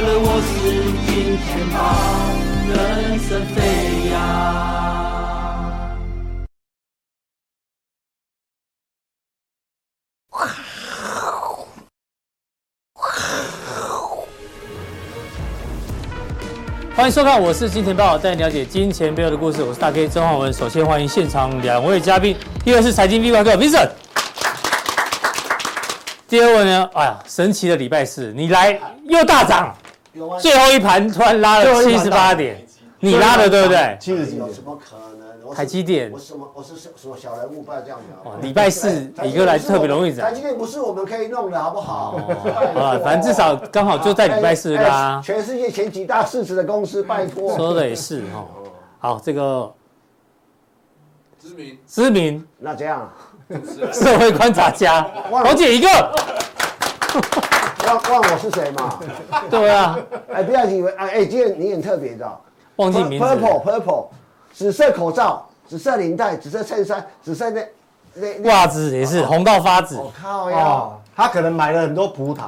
[0.00, 1.78] 了我是金钱豹，
[2.68, 4.14] 人生飞扬。
[16.96, 19.62] 欢迎收看，我是金钱豹，带你了解金钱背后的故事。
[19.62, 20.52] 我是大 K 曾焕文。
[20.52, 23.90] 首先欢迎现场两位嘉宾，第一位是财经 V 怪客 Vincent，
[26.28, 29.76] 第二位呢，哎呀，神奇的礼拜四，你来又大涨，
[30.40, 32.64] 最后一盘突然拉了七十八点，
[33.00, 33.96] 你拉的对不对？
[34.00, 35.24] 七十几有什么可能？
[35.54, 36.50] 台积电，我什么？
[36.54, 37.62] 我是什什么小人物？
[37.62, 38.32] 不要这样讲。
[38.32, 40.26] 哦，礼拜四李哥来特别容易涨。
[40.26, 42.16] 台积电不是我们可以弄的，好不好？
[42.74, 45.20] 啊，反正至少刚好就在礼拜四啦。
[45.22, 47.54] 全世界前几大市值的公司，拜托。
[47.56, 48.46] 说的也是哈。
[48.98, 49.72] 好，这个
[51.40, 53.12] 知名知名，那这样，
[53.92, 55.88] 社会观察家，我姐一个。
[57.86, 58.98] 忘忘我是谁嘛？
[59.50, 59.98] 对啊。
[60.32, 62.30] 哎，不要以为哎哎，今天你很特别的，
[62.76, 63.24] 忘记名字。
[63.24, 64.06] Purple Purple。
[64.52, 67.66] 紫色口罩、紫色领带、紫色衬衫、紫色那
[68.14, 69.96] 那袜子也是红到发紫。
[69.96, 70.88] 我靠呀！
[71.16, 72.42] 他可能买了很多葡萄。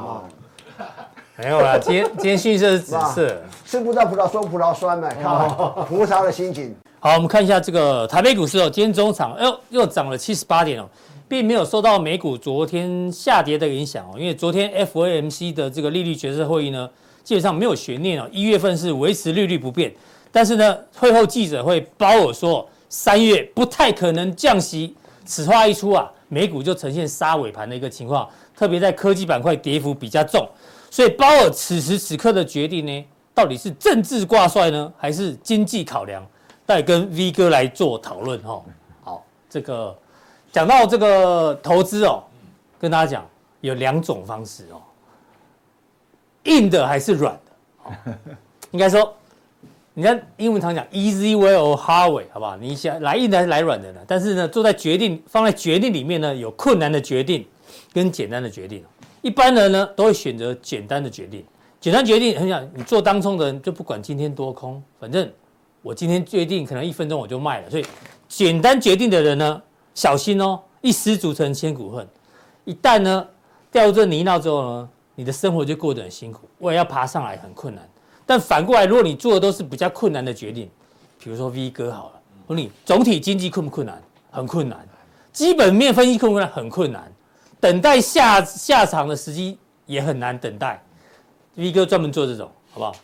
[1.36, 3.36] 没有啦，今天今天逊色是紫色。
[3.64, 6.74] 吃不到葡萄说葡萄酸嘛，靠葡萄的心情。
[7.00, 10.88] 好，我们看一下这个台北股市哦，今天中场哎呦又涨了七十八点哦，
[11.28, 16.88] 并没有受到美股昨天下跌的影响哦，因为昨天 FOMC 的这个利率决策会议呢，
[17.24, 19.92] 基本上没有悬念哦，一月份是维持利率不变。
[20.30, 24.94] 但是呢，会后记者会鲍尔说，三月不太可能降息。
[25.24, 30.46] 此话一出啊，美股就呈现杀尾盘的一个情况，特别在科技板块跌幅比较重。
[30.90, 33.04] 所以鲍尔此时此刻的决定呢，
[33.34, 36.24] 到底是政治挂帅呢，还是经济考量？
[36.64, 38.62] 待跟 V 哥来做讨论哈。
[39.02, 39.96] 好，这个
[40.56, 42.24] 讲到这个投资哦，
[42.80, 43.26] 跟大家讲
[43.60, 44.80] 有两种方式哦，
[46.44, 48.18] 硬的还是软的？
[48.72, 49.14] 应该说。
[49.92, 52.54] 你看英文常讲 easy way or hard way，好不好？
[52.56, 54.00] 你想来硬的还是来软的呢？
[54.06, 57.46] 但是呢，做在决定放在决定里面呢，有困难的决定
[57.92, 58.82] 跟简单的决定。
[59.20, 61.44] 一般人呢都会选择简单的决定。
[61.80, 65.30] 简单决定很想你做当冲的人就不管今天多空，反正
[65.82, 67.70] 我今天决定可能一分钟我就卖了。
[67.70, 67.86] 所以
[68.26, 69.62] 简单决定的人呢，
[69.96, 72.06] 小心哦，一失足成千古恨。
[72.66, 73.26] 一旦呢
[73.72, 77.88] 掉入这泥淖之后呢，你的生活就过得很辛苦，我也要爬上来很困难。
[78.26, 80.70] 但反过来，如果你做的都是比较困难的决定，
[81.18, 84.00] 比如说 V 哥好了，我你总体经济困不困难？
[84.30, 84.86] 很困难。
[85.32, 86.52] 基本面分析困不困难？
[86.52, 87.10] 很困难。
[87.58, 90.82] 等待下下场的时机也很难等待。
[91.54, 92.94] V 哥专门做这种，好不好？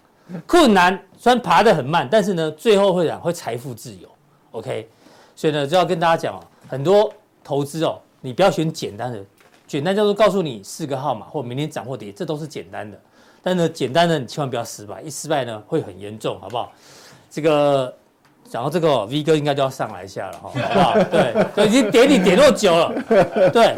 [0.47, 4.08] 困难虽然爬得很慢，但是呢，最后会讲会财富自由。
[4.50, 4.88] OK，
[5.34, 6.42] 所以呢，就要跟大家讲哦，
[6.72, 7.12] 很多
[7.44, 9.22] 投资哦，你不要选简单的，
[9.66, 12.99] 简单叫做告诉你四个号码或明天涨或跌，这都是简单的。
[13.43, 16.72] 但呢，简单的你千万不要失败，一失败呢会很严重，好不好？
[17.28, 17.94] 这个
[18.49, 20.94] 讲到这个，V 哥应该就要上来一下了，哈，好不好？
[21.12, 22.91] 对，都已经点你点那么久了，
[23.50, 23.77] 对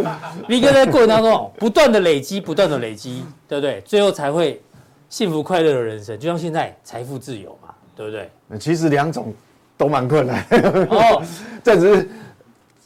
[0.48, 3.80] ，V 哥在过程当中不断的累积，不断的累积，对不对？
[3.80, 4.62] 最后才会
[5.08, 8.30] 幸福快乐的人生，就像现在财富自由嘛，对不对？
[8.60, 9.34] 其实两种
[9.76, 10.46] 都蛮困难，
[10.90, 11.20] 哦，
[11.64, 12.08] 这只是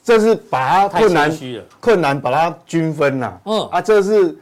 [0.08, 1.38] 这是把它困难
[1.80, 4.36] 困难把它均分呐，嗯啊，这是。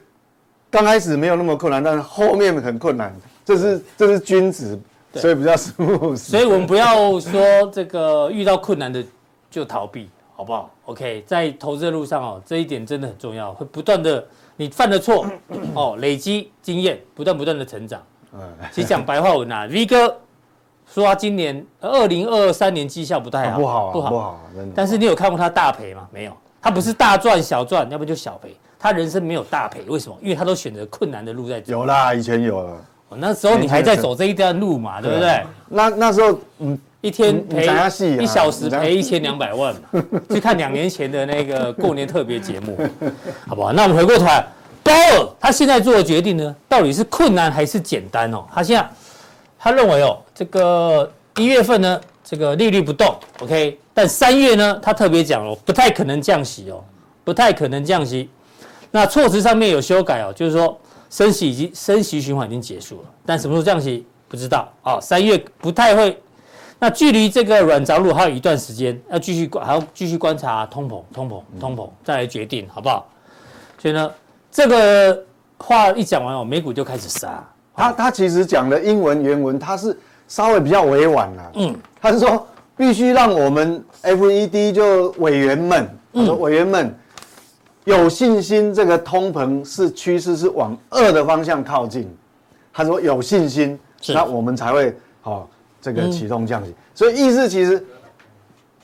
[0.69, 3.15] 刚开始没有那么困难，但是后面很困难。
[3.45, 4.79] 这是这是君子，
[5.15, 6.25] 所以比较务实。
[6.31, 7.41] 所以我们不要说
[7.73, 9.03] 这个遇到困难的
[9.51, 14.23] 就逃避，好不好？OK，在投资的路上哦，这一点真的很重要，会不断的
[14.57, 15.27] 你犯的错
[15.73, 18.03] 哦，累积经验，不断不断的成长。
[18.35, 18.41] 嗯
[18.71, 20.15] 其实讲白话文啊，V 哥
[20.97, 24.41] 说他今年二零二三年绩效不太好，不好不好不好，
[24.75, 26.09] 但是你有看过他大赔吗？
[26.11, 28.57] 没有，他不是大赚小赚，要不就小赔。
[28.79, 30.17] 他人生没有大赔，为什么？
[30.23, 31.71] 因为他都选择困难的路在走。
[31.71, 32.77] 有啦，以前有了。
[33.11, 35.43] 那时候你还在走这一段路嘛，对不对？
[35.69, 37.69] 那那时候，嗯，一天赔
[38.19, 40.03] 一小时赔一千两百万嘛，
[40.33, 42.75] 去看两年前的那个过年特别节目，
[43.47, 43.71] 好不好？
[43.71, 44.47] 那我们回过头来，
[44.83, 48.45] 鲍尔他现在做的决定呢，到底是困难还是简单哦？
[48.51, 48.89] 他现在
[49.59, 56.85] 他认为哦，这个一月份呢，这个利率不动，OK，但三月呢，他特别讲哦，不太可能降息哦，
[57.25, 58.29] 不太可能降息。
[58.91, 60.79] 那措辞上面有修改哦，就是说
[61.09, 65.01] 升息已经升息循环已经结束了，但什么时候降息不知道啊。
[65.01, 66.21] 三月不太会，
[66.79, 73.09] 那距离这个软着陆还有一段时间，要继续观还要继续观察通膨、通膨、通膨，再来决定好不好？
[73.79, 74.11] 所以呢，
[74.53, 75.25] 这个
[75.57, 77.43] 话一讲完哦，美股就开始杀。
[77.75, 81.53] 他他其实讲的英文原文，他是稍微比较委婉了。
[81.55, 82.47] 嗯，他是说
[82.77, 86.95] 必须让我们 FED 就委员们，他说委员们。
[87.85, 92.13] 有信心这个通膨是趋势是往二的方向靠近。
[92.73, 93.79] 他说有信心，
[94.09, 95.49] 那我们才会好、哦、
[95.81, 96.71] 这个启动降息。
[96.71, 97.87] 嗯、所以意思其实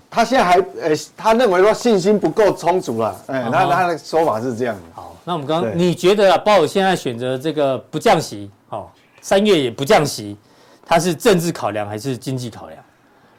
[0.08, 3.20] 他现在还呃，他认为说信心不够充足了。
[3.26, 4.82] 哎，他他的说法是这样的。
[4.94, 10.36] 好，那我们刚刚你觉得啊，鲍尔现在选择这个不降息，好，三月也不降息，
[10.84, 12.78] 他是政治考量还是经济考量？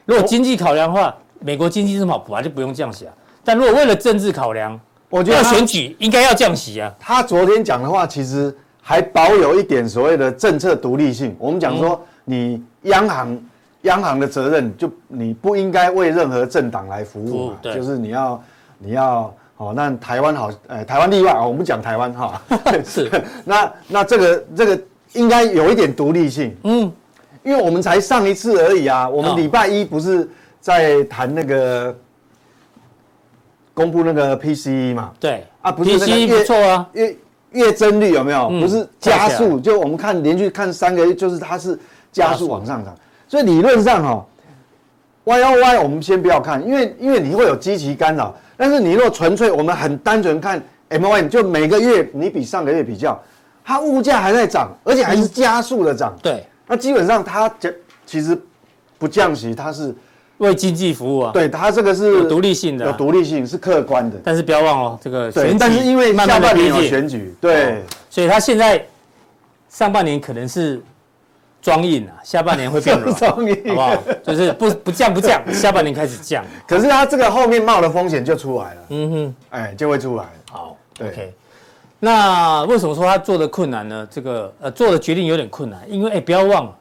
[0.04, 3.12] 如果经济考量的话，美国经济这么好，本来就不用降息啊。
[3.44, 6.92] 但如果为了政治考量，我觉得选举应该要降息啊。
[6.98, 8.56] 他昨天讲的话，其实。
[8.86, 11.34] 还保有一点所谓的政策独立性。
[11.38, 13.42] 我们讲说，你央行
[13.80, 18.44] 央行的责任就你不应该为任何政党来服务嘛，就是你要
[18.78, 22.42] 你要哦，那台湾好，呃，台湾例外啊，我们讲台湾哈，
[22.84, 23.10] 是，
[23.42, 24.78] 那那这个这个
[25.14, 26.92] 应该有一点独立性，嗯，
[27.44, 30.28] 因为我们才上一次而已啊，我们礼拜一不是
[30.60, 31.96] 在谈那个
[33.72, 37.16] 公布那个 PCE 嘛，对，啊，不是 PCE 不错啊，月
[37.52, 38.48] 月增率有没有？
[38.48, 41.78] 不是加速，就我们看连续看三个月，就是它是
[42.10, 42.94] 加速往上涨。
[43.28, 44.26] 所以理论上哈
[45.24, 48.34] ，Y O Y 我们先不要看，因为因为你会有积极干扰。
[48.56, 53.20] 但是你若纯粹我们很单纯看 M O N，就每个月你比上个月比较，
[53.64, 56.16] 它物价还在涨，而且还是加速的涨。
[56.22, 57.52] 对，那基本上它
[58.06, 58.36] 其实
[58.98, 59.94] 不降息，它是。
[60.38, 64.18] 为经济服务啊，对，它这个是有独立性的，有独立性是客观的。
[64.24, 67.80] 但是不要忘了这个选举，但是因为下半年有选举，对，
[68.10, 68.84] 所以它现在
[69.68, 70.82] 上半年可能是
[71.62, 74.02] 装硬啊，下半年会变软， 装硬，好不好？
[74.24, 76.44] 就是不不降不降， 下半年开始降。
[76.66, 80.24] 可是它这个后面冒的风险就出来了，嗯哼，哎，就会出来。
[80.50, 81.32] 好，OK。
[82.04, 84.06] 那为什么说他做的困难呢？
[84.10, 86.76] 这个呃，做的决定有点困难，因为哎，不要忘了。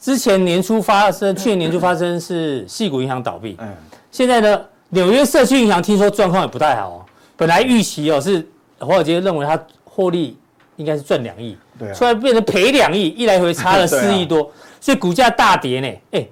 [0.00, 3.54] 之前年初发生，去年年初发生是细谷银行倒闭。
[3.60, 3.68] 嗯，
[4.10, 7.04] 现在呢，纽约社区银行听说状况也不太好哦。
[7.36, 8.44] 本来预期哦是
[8.78, 10.38] 华尔街认为它获利
[10.76, 15.88] 应该是赚两亿，对啊，突然变成赔两亿，一来回差了 四亿多，所以股价大跌呢。
[16.12, 16.26] 哎，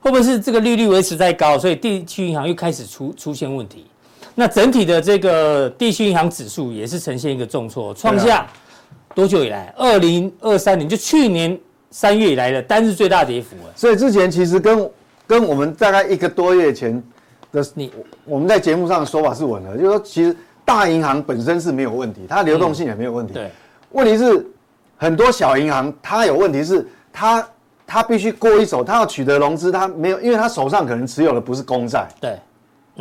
[0.00, 3.86] 会不会是这个利率维持在高，所以地区银行又开始出出现问题？
[4.40, 8.46] 那整体的这个地区银行指数也是呈现一个重挫，创下
[9.14, 9.70] 多久以来？
[9.76, 11.58] 二零二三年就去年。
[11.92, 13.66] 三月以来的单日最大跌幅啊！
[13.74, 14.88] 所以之前其实跟
[15.26, 17.02] 跟我们大概一个多月前
[17.50, 17.92] 的你，
[18.24, 23.34] 我们在节目上的说法是吻合，就是说其实大银行本身是没有问题，它流动性也没有问题。
[23.34, 23.50] 对，
[23.90, 24.46] 问题是
[24.96, 27.44] 很多小银行它有问题，是它
[27.84, 32.38] 它必须过一手，它要取得融资，它没有，因为它手上可能持有的不是公债，对，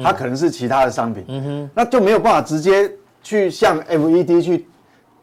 [0.04, 2.90] 它可能是其他的商品，嗯哼，那就没有办法直接
[3.22, 4.68] 去向 FED 去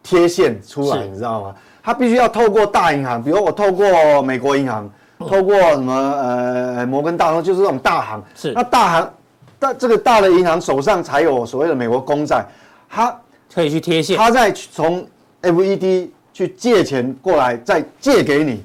[0.03, 1.55] 贴现出来，你知道吗？
[1.83, 4.91] 它必须要透过大银行，比如我透过美国银行，
[5.21, 8.23] 透过什么呃摩根大通，就是这种大行。
[8.35, 8.53] 是。
[8.53, 9.15] 那大行，
[9.59, 12.45] 但这个大的银行手上才有所谓的美国公债，
[12.89, 13.17] 它
[13.55, 14.17] 可以去贴现。
[14.17, 15.07] 它再从
[15.43, 18.65] FED 去借钱过来，再借给你。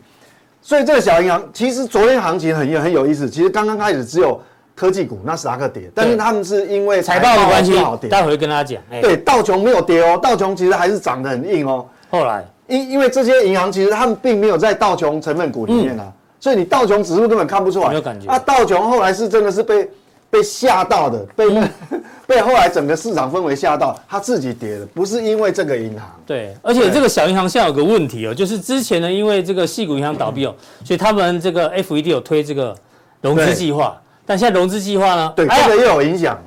[0.64, 3.30] 所以这个小银行其实昨天行情很很有意思。
[3.30, 4.40] 其实刚刚开始只有
[4.82, 8.10] 科技股纳斯达克跌，但是他们是因为财报的关系好跌。
[8.10, 8.82] 待会跟大家讲。
[9.00, 11.86] 对，道琼没有跌哦，道琼其实还是涨得很硬哦。
[12.10, 12.44] 后来。
[12.66, 17.90] 因因为这些银行其实他们并没有在道琼成分股里面啊，嗯、所以你道琼指数根本看不出来。
[17.90, 18.28] 没有感觉。
[18.28, 19.88] 啊，道琼后来是真的是被
[20.32, 21.70] 被吓到的，被、嗯、
[22.26, 26.10] 被后来整个市场氛围吓到，他自己跌了，不是因为这个银行。
[26.26, 32.76] 对，而且这个小银行现在有个问题哦，就是之前呢，因为这个细谷银行倒闭哦，嗯、所以他们这个 FED 有推这个
[33.22, 36.38] 融资计划，但现在融资计划呢，对，这个又有影响。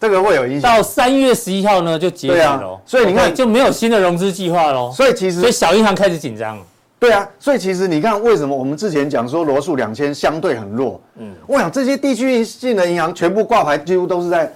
[0.00, 0.76] 这个会有影响。
[0.76, 2.80] 到三月十一号呢，就结束了。
[2.86, 4.92] 所以你看，就没有新的融资计划喽。
[4.94, 6.56] 所以其实，所以小银行开始紧张。
[7.00, 11.00] 对啊，所以其实你看，为什么我们之前讲说罗素两千相对很弱？
[11.16, 14.52] 嗯，我想这些地区性的银行全部挂牌，几乎都是在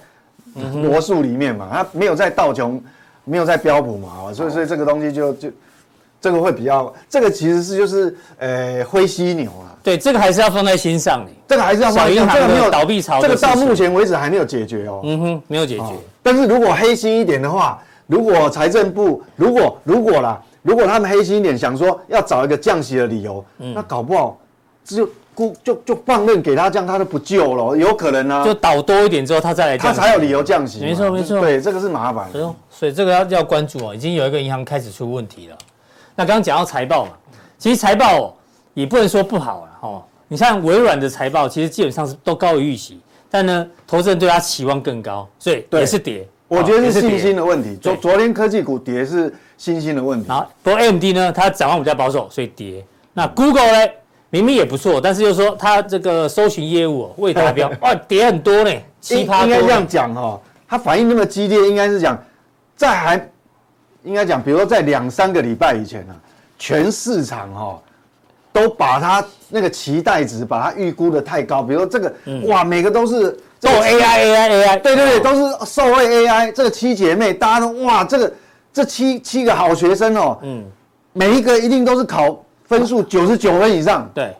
[0.81, 2.81] 罗素里面嘛，它没有在道琼，
[3.25, 5.49] 没有在标普嘛，所以所以这个东西就就
[6.21, 9.72] 这个会比较，这个其实是就是呃灰犀牛啊。
[9.83, 11.31] 对，这个还是要放在心上的。
[11.45, 12.33] 这个还是要放在心上。
[12.33, 15.01] 这个没有倒闭潮，这个到目前为止还没有解决哦。
[15.03, 15.85] 嗯哼，没有解决。
[16.23, 24.37] 但是如果黑心一点的话，如果财政部如果如果啦，如果他们黑心一点，想说要找一个降息的理由，那搞不好
[24.85, 28.45] 只有就就就放任给他降，他都不救了，有可能啊。
[28.45, 30.79] 就倒多一点之后，他再来降，他才有理由降息。
[30.79, 31.41] 没错没错。
[31.41, 32.29] 对，这个是麻烦。
[32.69, 35.57] 所以这个要要关注哦，已经有一个银行开始出问题了。
[36.15, 37.11] 那刚刚讲到财报嘛，
[37.57, 38.33] 其实财报
[38.73, 40.03] 也不能说不好了哦。
[40.27, 42.99] 你像微软的财报，其实基本上是都高于预期，
[43.29, 46.27] 但呢，投资人对它期望更高，所以也是跌。
[46.47, 47.75] 我觉得是信心的问题。
[47.81, 50.29] 昨昨天科技股跌是信心的问题。
[50.29, 52.85] 好，不过 AMD 呢，它展望比较保守，所以跌。
[53.13, 53.91] 那 Google 呢，
[54.29, 58.71] 明明也不错，但是又说它这个搜寻业务未达标， 哇，跌很多呢，
[59.01, 59.47] 七趴多。
[59.47, 62.21] 应该这样讲哈，它反应那么激烈，应该是讲
[62.75, 63.29] 在还
[64.03, 66.17] 应该讲，比如说在两三个礼拜以前呢、啊，
[66.59, 67.81] 全市场哈、哦、
[68.53, 76.51] 都把它那个期待值把它预估的太高，比如说这个、嗯、哇，每个都是都 AI AI AI，对对对，都是受惠 AI。
[76.51, 78.33] 这个七姐妹，大家都哇，这个
[78.71, 80.63] 这七七个好学生哦，嗯，
[81.11, 84.33] 每一个一定都是考分数九十九分以上，对。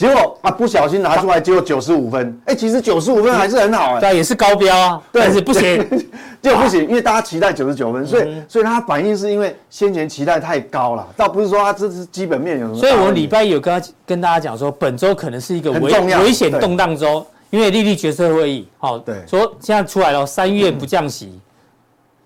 [0.00, 2.40] 结果啊，不小心拿出来，结果九十五分。
[2.46, 5.02] 哎，其实九十五分还是很好哎，对，也是高标啊。
[5.12, 5.78] 但是不行，
[6.40, 12.78] 就不行，因为大家期待九十九分，所以所以他反应是因为先前期待太高了，倒不是说他这是基本面有什么。
[12.78, 15.92] 所以我礼拜一有跟他跟大家讲说，本周可能是一个危
[16.22, 21.38] 危险动荡周，因为利率决策会议，好，对，说现在出来了，三月不降息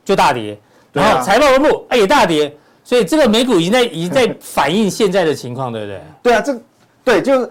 [0.05, 0.57] 就大跌，
[0.93, 6.01] 然后财报公布哎也大跌，所以这个美股已经在已经在反映现在的情况，对不对？
[6.23, 6.57] 对啊，这
[7.03, 7.51] 对就是。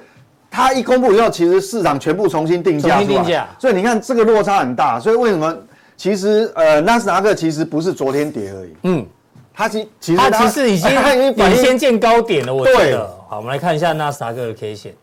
[0.56, 5.00] 它一公布以后，其实市场全部重新定价，重新定价，所以你看这个落差很大。
[5.00, 5.58] 所以为什么？
[5.98, 8.76] 其实呃，纳斯达克其实不是昨天跌而已。
[8.84, 9.06] 嗯，
[9.52, 10.92] 它其其实它其实已经
[11.36, 12.54] 领先见高点了。
[12.54, 13.10] 我觉得。
[13.28, 14.94] 好，我们来看一下纳斯达克的 K 线，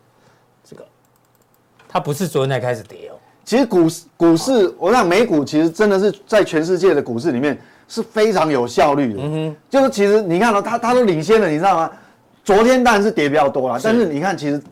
[0.62, 0.84] 这个
[1.88, 3.18] 它不是昨天才开始跌哦。
[3.44, 9.20] 其实股市股市，我想美股其实真的是在全世界的股市里面是非常有效率的。
[9.20, 11.90] 嗯哼，就是其实你看到它它都领先了，你知道吗？
[12.44, 14.62] 昨天当然是跌比较多了，但是你看其实。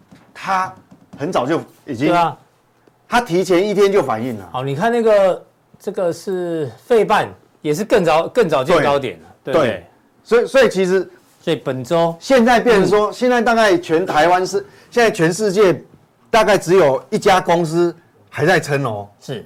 [0.41, 0.73] 他
[1.19, 2.37] 很早就已经，对啊，
[3.09, 4.49] 他提前一天就反应了。
[4.53, 5.45] 好，你看那个
[5.79, 7.29] 这个是费半，
[7.61, 9.85] 也是更早更早见高点了，对，
[10.23, 15.83] 所以所以其实所以本周现在变成说，现在大概全台湾是现在全世界
[16.31, 17.95] 大概只有一家公司
[18.31, 19.45] 还在撑哦，是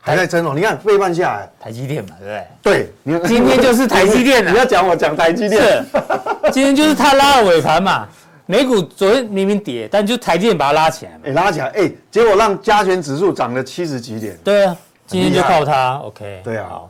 [0.00, 0.52] 还在撑哦。
[0.54, 2.46] 你看费半下来，台积电嘛，对不对？
[2.62, 4.50] 对，你今天就是台积电了。
[4.52, 8.08] 你要讲我讲台积电，是今天就是他拉了尾盘嘛。
[8.46, 14.36] 美股昨天明明跌，但就台积电把它拉起来，哎，拉起来，哎，结果让加权指数涨了七十几点。
[14.42, 16.40] 对啊，今天就靠它，OK。
[16.42, 16.80] 对啊，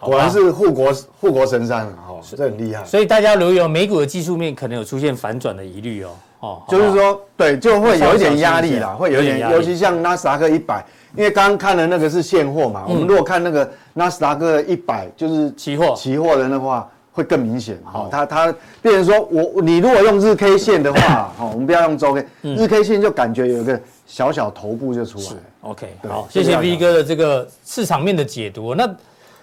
[0.00, 2.82] 果然是护国护国神山啊，哦，这很厉害。
[2.84, 6.10] 所以大家留意哦，美股的技术面可能有出现反转的疑虑哦。
[6.40, 10.84] 哦，就是说，对，就会有一点压力啦，会有一点，尤其像纳斯达克一百，
[11.14, 16.88] 因为刚刚看的那个是现货嘛，我们如果看那个纳斯达克一百，就是期货，期货的那话。
[17.16, 25.24] 会更明显，好，它它变成说我你如果用日 K 线的话， 好，我们不要用周 K，日 K 线就感觉有一个小小头部就出来。
[25.62, 28.74] OK，好，谢谢 V 哥的这个市场面的解读。
[28.74, 28.86] 那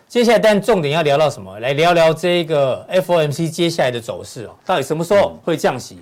[0.07, 1.59] 接下来，但重点要聊到什么？
[1.59, 5.97] 来聊聊这个 FOMC 接下来的走势哦，到底什么时候会降息？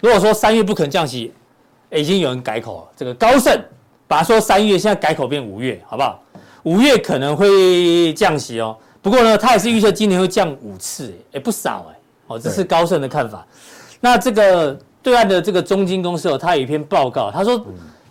[0.00, 1.34] 如果说三月不肯降息，
[1.90, 3.60] 已经有人改口了，这个高盛
[4.06, 6.22] 把它说三月，现在改口变五月，好不好？
[6.62, 8.76] 五月可能会降息哦。
[9.02, 13.46] 不过呢，他也是预测今年会降五次，哎，不少哎，哦，这是高盛的看法。
[13.98, 17.64] 那这个对岸的这个中金公司哦，他有一篇报告，他说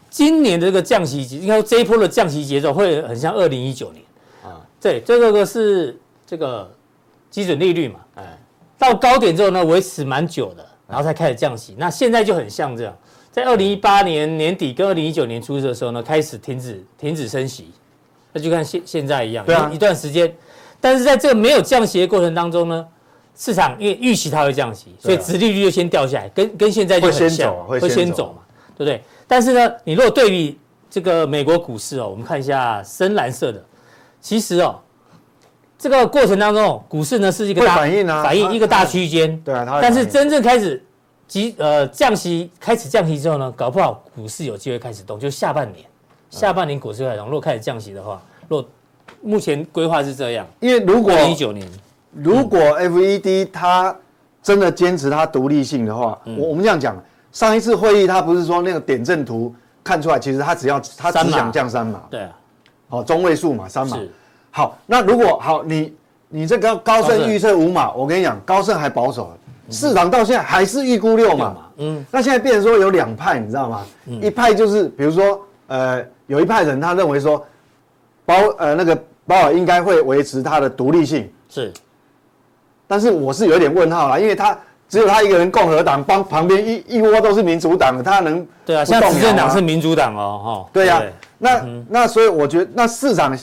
[0.09, 4.03] 今年的这个降息，应该说这一波的降息节奏会很像二零一九年
[4.43, 4.61] 啊。
[4.81, 6.67] 对，这个个是这个
[7.29, 8.39] 基准利率嘛，哎，
[8.77, 11.75] 到高点之后呢，维持蛮久的，然后才开始降息。
[11.77, 12.97] 那现在就很像这样，
[13.31, 17.69] 在二零一八年年底跟二零一九年初的时候呢，开始停止停止升息，
[18.33, 20.33] 那就看现现在一样，对啊，一段时间。
[20.81, 22.85] 但是在这个没有降息的过程当中呢，
[23.35, 28.41] 市场因为预期它会降息，所以殖利率就先掉下来，跟跟现在就很像，会先走嘛，
[28.75, 29.01] 对不对？
[29.27, 30.59] 但是呢，你如果对比
[30.89, 33.63] 这个美国股市哦，我们看一下深蓝色的，
[34.19, 34.79] 其实哦，
[35.77, 40.83] 这个过程当中，股市呢是一个大反应啊，反应一个大区间，对啊，但是真正开始
[41.27, 45.85] 急呃降息开始降息之后呢，搞不好股市有机会开始动，就下半年，
[46.29, 48.67] 下半年股市会动，如果开始降息的话，如果
[49.21, 51.67] 目前规划是这样，因为如果一九年，
[52.13, 53.95] 如果 FED 它
[54.41, 56.95] 真的坚持它独立性的话，我、嗯、我们这样讲，
[57.31, 62.31] 上一次会议它不是说那个点阵图看出来，其实它只要它只想降三码，对啊，
[62.87, 63.97] 好中位数嘛三码，
[64.49, 65.93] 好，那如果好你
[66.29, 69.37] 你这个高盛预测五码，我跟你讲高盛还保守了，
[69.69, 73.85] 市场到现在还是预估六码，嗯，那现在变成说有两派，你知道吗？
[74.21, 77.45] 一派就是比如说呃有一派人他认为说。
[78.29, 78.95] 鲍呃那个
[79.25, 81.27] 鲍尔应该会维持他的独立性。
[81.49, 81.73] 是，
[82.85, 84.55] 但是我是有点问号啦，因为他
[84.87, 91.01] 只有他一个人共和党帮旁边一一窝都是民主党的，他能对啊，现在执政党是民主党哦哈，对呀，
[91.39, 93.35] 那那所以我觉得那市场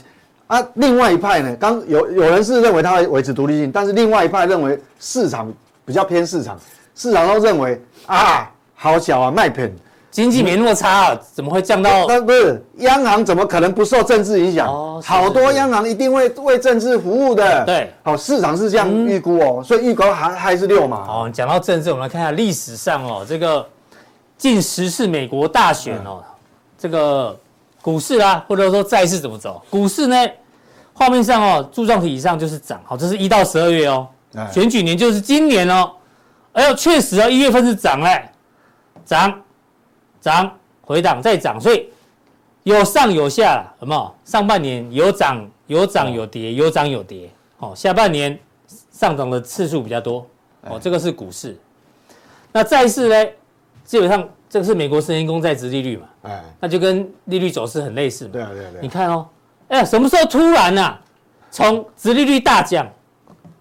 [0.46, 5.52] 啊另外一派呢，刚有有人是认为他会维持独立性，但是另外一派认为市场
[5.84, 6.56] 比较偏市场，
[6.94, 9.68] 市场都认为啊好小啊卖品。
[10.16, 12.06] 经济没那么差啊，怎么会降到？
[12.06, 14.66] 那不是央行怎么可能不受政治影响？
[14.66, 17.62] 哦，好多央行一定会为政治服务的。
[17.66, 21.04] 对，好，市场是这样预估哦，所以预估还还是六嘛。
[21.06, 23.68] 哦，讲到政治，我们来看一下历史上哦，这个
[24.38, 26.24] 近十次美国大选哦，
[26.78, 27.38] 这个
[27.82, 29.62] 股市啊，或者说债市怎么走？
[29.68, 30.16] 股市呢，
[30.94, 34.08] 画面上哦，柱状体以上就是涨，好，这是一到十二月哦，
[34.50, 35.90] 选举年就是今年哦，
[36.52, 38.32] 哎呦，确实哦，一月份是涨哎，
[39.04, 39.42] 涨，
[40.26, 40.50] 涨，
[40.82, 41.88] 回档再涨，所以
[42.64, 44.14] 有上有下了，有没有？
[44.24, 48.36] 上半年有涨有涨有跌，有涨有跌，哦，下半年
[48.90, 50.26] 上涨的次数比较多，
[50.62, 51.56] 哦，这个是股市，
[52.50, 53.30] 那债市呢，
[53.84, 59.28] 基本上这个是美国十年公债殖利率嘛，哎，那就跟利率走势很类似嘛，对啊对啊对，你看哦。
[59.68, 61.00] 哎呀，什么时候突然呐、啊？
[61.52, 62.84] 从殖利率大降，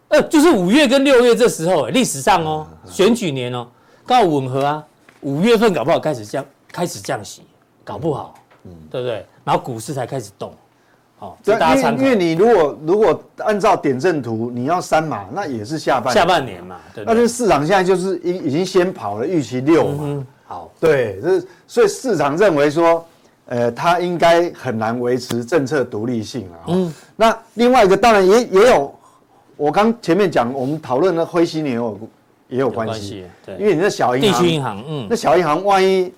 [0.08, 3.68] 呃，就是五月跟六月这时候，历史上哦，选举年哦，
[4.08, 4.84] 刚好吻合啊。
[5.22, 6.46] 五月份搞不好开始降，
[6.76, 7.44] 开始降息，
[7.86, 8.34] 搞不好，
[8.66, 9.26] 嗯，对不对？
[9.46, 10.54] 然后股市才开始动，
[11.20, 23.06] 哦，对，因为因为你如果如果按照点阵图，你要三码，那也是下半下半年嘛，对，那就市场现在就是已已经先跑了预期六嘛，嗯、好，对，这所以市场认为说。
[23.48, 26.58] 呃，它应该很难维持政策独立性了。
[26.70, 28.92] 嗯，那另外一个当然也也有，
[29.56, 32.00] 我刚前面讲，我们讨论的灰犀牛也有
[32.50, 33.24] 也有关系。
[33.46, 36.12] 对，因为你那小银行，地区银行，嗯，那小银行万一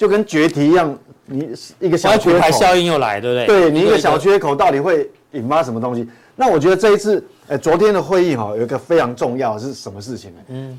[0.00, 3.60] 就跟决堤一样，你一个小缺口效应又来，对不对？
[3.68, 6.08] 对，你一个小缺口到底会引发什么东西？
[6.34, 10.40] 那我觉得这一次，呃，昨天的会议哈，有一个非常重要的是什么事情呢？
[10.48, 10.78] 嗯，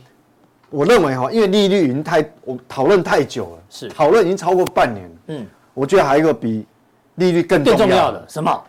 [0.71, 5.15] 我认为哈，因为利率已经太我讨论太久了，是讨论已经超过半年了。
[5.27, 5.45] 嗯。
[5.75, 6.65] 我觉得还有一个比
[7.13, 8.59] 利率更重要的，重要的什么？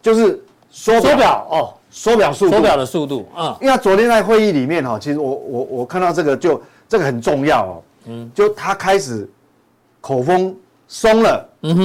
[0.00, 3.28] 就是缩缩表哦，缩表速度，缩表的速度。
[3.36, 7.82] 嗯，因为昨天在会议里面哈，其实我我我看到这个就这个很重要哦。
[8.06, 9.28] 嗯，就他开始
[10.04, 10.54] 口风
[10.86, 11.48] 松了。
[11.62, 11.76] 嗯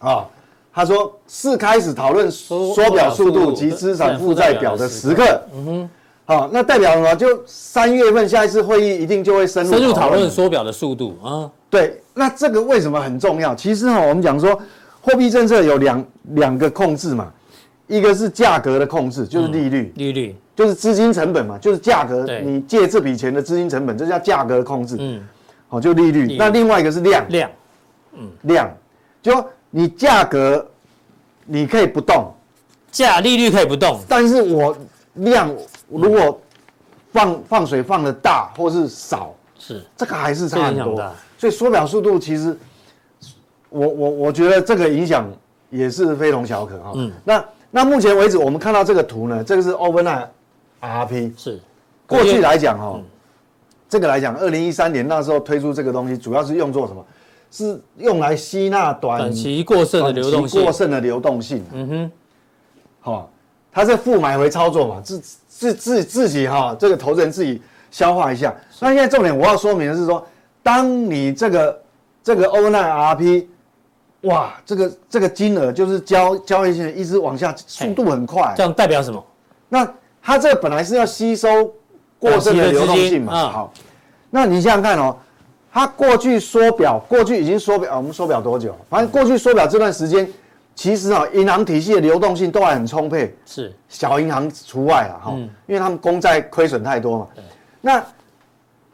[0.00, 0.26] 哼，啊，
[0.72, 5.40] 他说是开始讨论缩表速度及资产负债表的时刻。
[5.54, 5.90] 嗯哼，
[6.24, 7.14] 好，那代表什么？
[7.14, 11.48] 就三月份下一次会议一定就会深入深入讨论缩表的速度啊。
[11.70, 12.00] 对。
[12.12, 13.54] 那这个为什么很重要？
[13.54, 14.60] 其实哈，我们讲说，
[15.00, 17.32] 货币政策有两两个控制嘛，
[17.86, 24.96] 一个是价格的控制，就是利率，利率就是资金成本嘛，就是价格，你借这笔钱的资金成本，这叫价格控制。
[24.98, 25.20] 嗯，
[25.74, 26.36] 好，就利率。
[26.36, 27.50] 那另外一个是量，量，
[28.12, 28.70] 嗯，量，
[29.20, 30.64] 就你价格
[31.44, 32.32] 你可以不动，
[32.92, 34.76] 价利率可以不动，但是我
[35.14, 35.52] 量
[35.88, 36.40] 如果
[37.10, 41.12] 放放水放的大或是少，是这个还是差很多。
[41.36, 42.56] 所以缩表速度其实
[43.68, 45.28] 我，我我我觉得这个影响
[45.70, 46.92] 也是非同小可哈。
[46.94, 47.10] 嗯。
[47.24, 50.28] 那那目前为止，我们看到这个图呢，这个是 overnight
[50.80, 51.32] RRP。
[51.36, 51.60] 是。
[52.06, 53.00] 过去来讲哈，
[53.94, 57.06] 这个来讲，二零一三年那时候推出这个东西，主要是用作什么？
[57.48, 60.60] 是用来吸纳短，短期过剩的流动性。
[60.60, 61.64] 过剩的流动性。
[61.72, 62.10] 嗯哼。
[62.98, 63.30] 好，
[63.70, 68.52] 它是负买回操作嘛，自自自自己哈，这个投资人自己消化一下。
[68.80, 70.26] 那现在重点我要说明的是说。
[70.60, 71.82] 当你这个
[72.22, 73.46] 这个 overnight RRP，
[74.22, 78.52] 哇，这个这个金额就是交交易性一直往下，速度很快。
[78.56, 79.24] 这样代表什么？
[79.68, 79.88] 那
[80.20, 81.70] 它这个本来是要吸收
[82.30, 83.32] 过剩的流动性嘛。
[83.32, 83.72] 嗯、好，
[84.30, 85.16] 那你想想看哦，
[85.72, 88.74] 它过去缩表，过去已经缩表，我们缩表多久？
[88.88, 90.28] 反正过去缩表这段时间，
[90.74, 97.26] 其实啊，银行体系的流动性都还很充沛，是小银行除外了哈，嗯、因为他们公债亏损太多嘛。
[97.80, 98.02] 那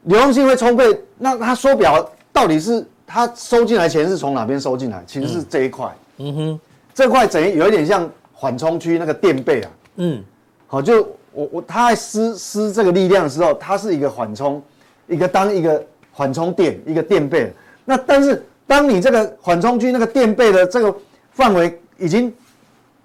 [0.03, 5.03] 流动性会充沛，那他缩表到底是他收进来钱是从哪边收进来？
[5.07, 5.89] 其实是这一块。
[6.17, 6.59] 嗯哼，
[6.93, 9.71] 这块等于有一点像缓冲区那个垫背啊。
[9.95, 10.23] 嗯，
[10.67, 14.61] 好，就我我他在施施这个力量的时候，它是一个缓冲，
[15.07, 17.53] 一个当一个缓冲垫，一个垫背。
[17.85, 20.95] 那但是当你这个缓冲区那个垫背的这个
[21.31, 22.33] 范围已经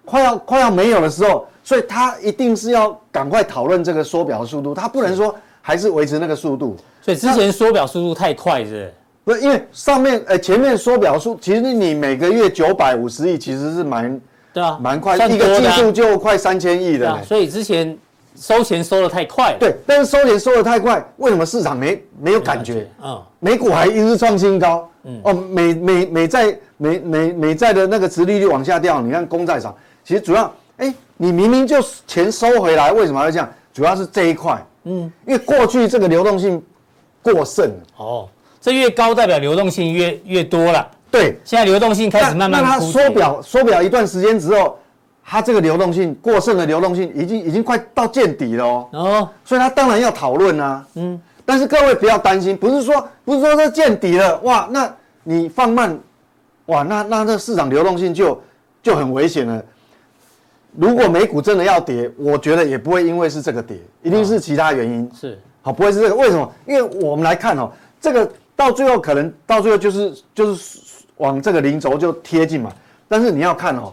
[0.05, 5.35] 快要快要没有的时候，所以他一定是要赶快讨论这个缩表的速度，他不能说。
[5.69, 8.95] 还是维持那个速度，所以之前缩表速度太快是，是？
[9.25, 14.21] 不是，因为上面呃前面缩表速，其实你每个月九百五十亿其实是蛮
[14.53, 17.21] 对啊，蛮快，一个季度就快三千亿的。
[17.25, 17.99] 所以之前
[18.37, 19.57] 收钱收得太快。
[19.59, 22.87] 对，但是收钱收得太快，为什么市场没没有感觉？
[23.03, 24.89] 嗯，美股还一直创新高。
[25.05, 33.49] 嗯，哦，美美美债美美美债的那个殖利率往下掉，你看公债上，其实主要哎，你明明就钱收回来，为什么要这样？
[33.73, 34.65] 主要是这一块。
[34.85, 36.63] 嗯，因为过去这个流动性
[37.23, 38.29] 过剩哦，
[38.61, 40.87] 这越高代表流动性越越多了。
[41.11, 42.63] 对，现在流动性开始慢慢。
[42.63, 44.79] 那它缩表缩表一段时间之后，
[45.29, 48.89] 它这个流动性过剩的流动性已经已经快到见底了哦。
[48.93, 50.87] 哦，所以它当然要讨论啊。
[50.95, 55.99] 嗯，但是各位不要担心，不是说不是说这见底了哇，那你放慢，
[56.67, 58.41] 哇，那那这市场流动性就
[58.81, 59.61] 就很危险了。
[60.77, 65.11] 如果美股真的要跌，我觉得也不会因为是这个跌，一定是其他原因。
[65.13, 66.15] 是，好，不会是这个。
[66.15, 66.53] 为什么？
[66.67, 70.79] 因为我们来看哦，这个到最后可能到最后就是就是
[71.17, 72.71] 往这个零轴就贴近嘛。
[73.09, 73.93] 但是你要看哦，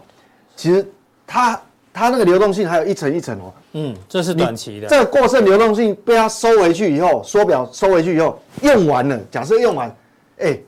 [0.54, 0.86] 其实
[1.26, 1.60] 它
[1.92, 3.52] 它那个流动性还有一层一层哦。
[3.72, 4.88] 嗯，这是短期的。
[4.88, 9.94] 这个过剩流动性被它收回去以后，缩表收回去以后用完了，假设用完，
[10.38, 10.58] 哎，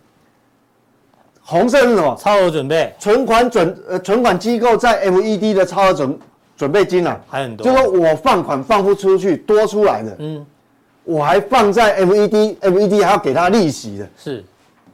[1.41, 2.17] 红色是什么？
[2.21, 2.93] 超额准备。
[2.99, 6.19] 存款准呃存款机构在 FED 的超额准
[6.57, 7.65] 准备金啊，还很多。
[7.65, 10.45] 就是说我放款放不出去，多出来的，嗯，
[11.05, 14.45] 我还放在 FED，FED 还要给他利息的，是，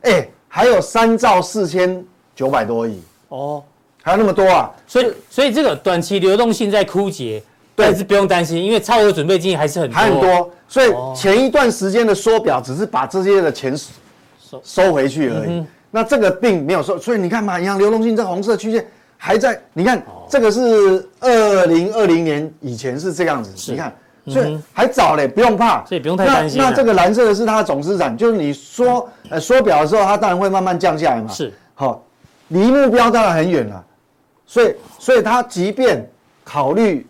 [0.03, 3.63] 哎，还有三兆四千九百多亿哦。
[4.03, 7.43] 还有那么多啊，所以所以这个短期流动性在枯竭，
[7.75, 14.93] 但是不用担心，因为超额准备金还是很多，还很多，所以前一段时间的缩表只是把这些的钱收收。
[14.93, 18.85] 回去而已，那这个并没有收，所以你看嘛，银行流动性这红色区间
[19.17, 23.95] 还在，你看这个是二零二零年以前是这样子，你看，
[24.27, 26.61] 所以还早嘞，不用怕，所以不用太担心。
[26.61, 32.03] 那这个蓝色的是它的总资产，就是你说呃缩表的时候，它当然会慢慢降下来嘛，是，好，
[32.49, 33.85] 离目标当然很远了。
[34.47, 36.09] 所以，所以他即便
[36.45, 37.07] 考虑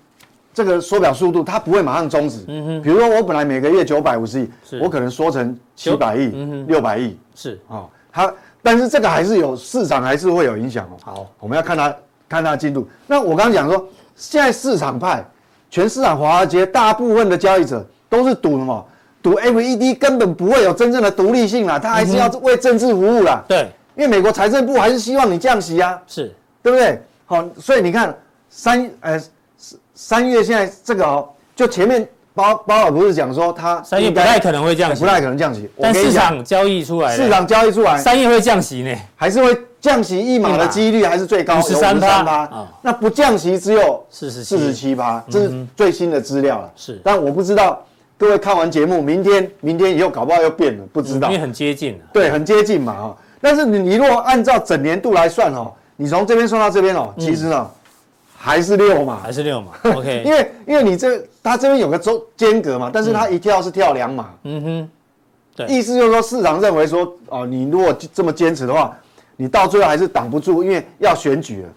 [0.55, 2.45] 这个缩表速度，他不会马上终止。
[2.49, 2.83] 嗯哼。
[2.83, 6.29] 比如说，我本来每个月九百五十亿，我可能缩成七百亿、
[6.66, 7.16] 六百亿。
[7.35, 10.97] 是啊，他，但是这个还是有市场，还是会有影响哦。
[11.03, 11.88] 好，我们要看它
[12.29, 12.88] 看它的进度。
[13.07, 15.25] 那我刚刚讲说，现在市场派，
[15.71, 18.87] 全市场华尔街大部分的交易者都是赌什么？
[19.23, 23.42] 赌 FED 根本不会有真正的独立性啦，他还是要为政治服务啦。
[23.47, 27.01] 对，因为美国财政部还是希望你降息啊，是对不对？
[27.33, 28.14] 好，所以你看
[28.51, 29.18] 三呃
[29.95, 46.71] 三月现在这个哦，就前面包包尔不是讲说它三月不太可能会降息，不太可能降息，但市场交易出来，市场交易出来，三月会降息呢，还是会降息一码的几率还是最高，十三趴，那不降息只有四十四十七趴，这是最新的资料了。
[46.77, 47.83] 是，但我不知道
[48.18, 53.16] 各位看完节目，明天明天以后搞不好又变了，不知道，因为很接近，对，很接近嘛哈。
[53.40, 55.73] 但是你你如果按照整年度来算哦。
[56.03, 57.71] 你从这边算到这边哦，其实呢，
[58.37, 59.71] 还是六嘛，还是六嘛。
[59.95, 64.31] OK，因为因为你这它这边有个周间隔嘛，但是它一跳是跳两码。
[64.43, 64.91] 嗯哼，
[65.55, 68.99] 对，意思就是说市场认为说哦，你如果这么坚持的话，
[69.37, 71.69] 你到最后还是挡不住，因为要选举了，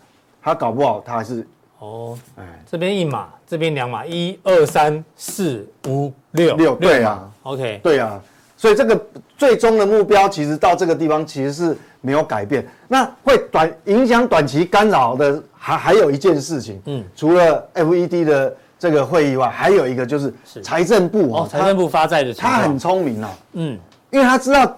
[0.41, 1.45] 他搞不好他还是
[1.77, 6.55] 哦，哎，这边一码，这边两码，一二三四五六。
[6.55, 8.19] 六，对啊，OK，对啊，
[8.57, 8.99] 所以这个
[9.37, 11.77] 最终的目标其实到这个地方其实是。
[12.05, 23.79] 没有改变，那会短影响短期干扰的还还有一件事情，嗯，除了 FED 的这个会议外，还有一个就是财政部哦，财政部发债的，他很聪明啊，嗯，
[24.11, 24.77] 因为他知道，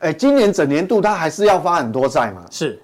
[0.00, 2.80] 哎，今年整年度他还是要发很多债嘛，是，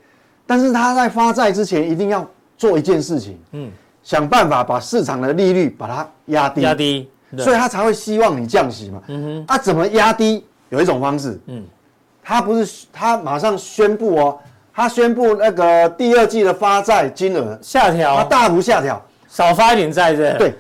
[0.47, 3.71] 但是他在发债之前一定要做一件事情，嗯，
[4.03, 10.45] 想办法把市场的利率把它压低，压低，所以他才会希望你降息嘛，嗯哼，啊，怎么压低？
[10.71, 11.65] 有一种方式，嗯。
[12.29, 14.39] 他不是，他马上宣布哦，
[14.75, 20.35] 他宣布那个第二季的发债金额下调，他大幅下调，少发一点债是？
[20.39, 20.55] 对，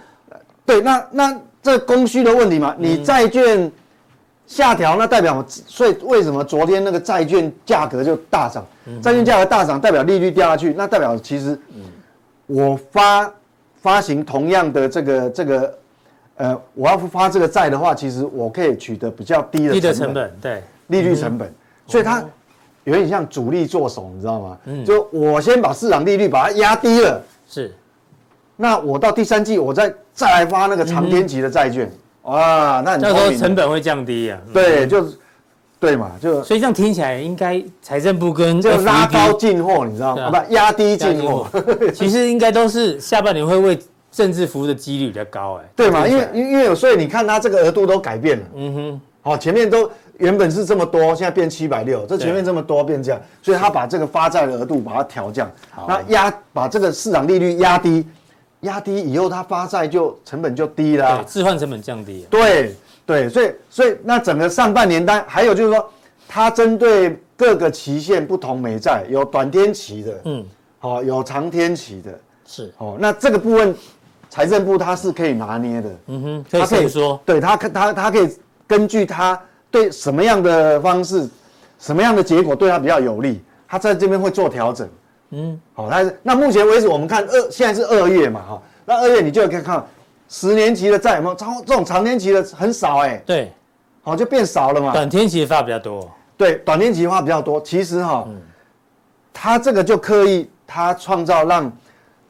[0.65, 3.71] 对，那那这供需的问题嘛，你债券
[4.47, 8.65] 下调，那代表，所以为什么昨天那个债券价格就大涨？
[9.03, 11.61] 债券价格大涨，代表利率掉下去，那代表其实，
[12.47, 13.31] 我发
[13.83, 15.79] 发行同样的这个这个，
[16.37, 20.63] 呃，我要发这个债的话，其实我可以取得比较低的低的成本，对。
[20.89, 21.53] 利率成本，
[21.87, 22.23] 所以它
[22.85, 24.59] 有点像主力做手，你知道吗？
[24.65, 27.75] 嗯，就我先把市场利率把它压低了，是，
[28.57, 31.91] 那我到第三季我再再来发那个长天期的债券，
[32.23, 34.39] 哇，那那时候成本会降低啊。
[34.55, 35.19] 对，就是，
[35.79, 40.31] 对嘛，就所以这样听起来应该财政部跟就拉高进货，你知道吗？
[40.31, 41.47] 不，压低进货，
[41.95, 43.79] 其实应该都是下半年会为
[44.11, 46.09] 政治服务的几率比较高，哎，对嘛？
[46.09, 49.91] 因为因为有，所以你看它这个额度都改变了，嗯哼，好，前面都。
[50.19, 55.51] 原本是这么多，现在变七百六，这前面这么多变这样，所以他把这个发债的额度把它调降，
[55.87, 58.05] 那压把这个市场利率压低，
[58.63, 62.27] 压低以后他发债就成本就低了，置换成本降低。
[62.29, 62.75] 对
[63.07, 65.89] 对，所以所以那整个上半年单还有就是说，
[66.29, 70.45] 它针对各个期限不同美债有短天期的，嗯，
[70.81, 72.73] 好有长天期的，是。
[72.79, 73.73] 哦，那这个部分
[74.29, 79.41] 财政部它是可以拿捏的，嗯哼，他可以说，对他可他他可以根据他。
[79.71, 81.29] 对什么样的方式，
[81.79, 84.89] 什么样的结果对他比较有利，他在这边会做调整。
[85.31, 89.85] 嗯，好，他那目前为止我们看二现在是二月嘛，哈，那二月你就可以看
[90.29, 93.23] 十年期的债有没有长这种长天期的很少哎。
[93.27, 93.53] 对，
[94.03, 94.93] 好就变少了嘛。
[94.93, 96.11] 短天期发比较多。
[96.37, 97.61] 对，短天期发比较多。
[97.61, 98.27] 其实哈，
[99.33, 101.73] 他这个就刻意他创造让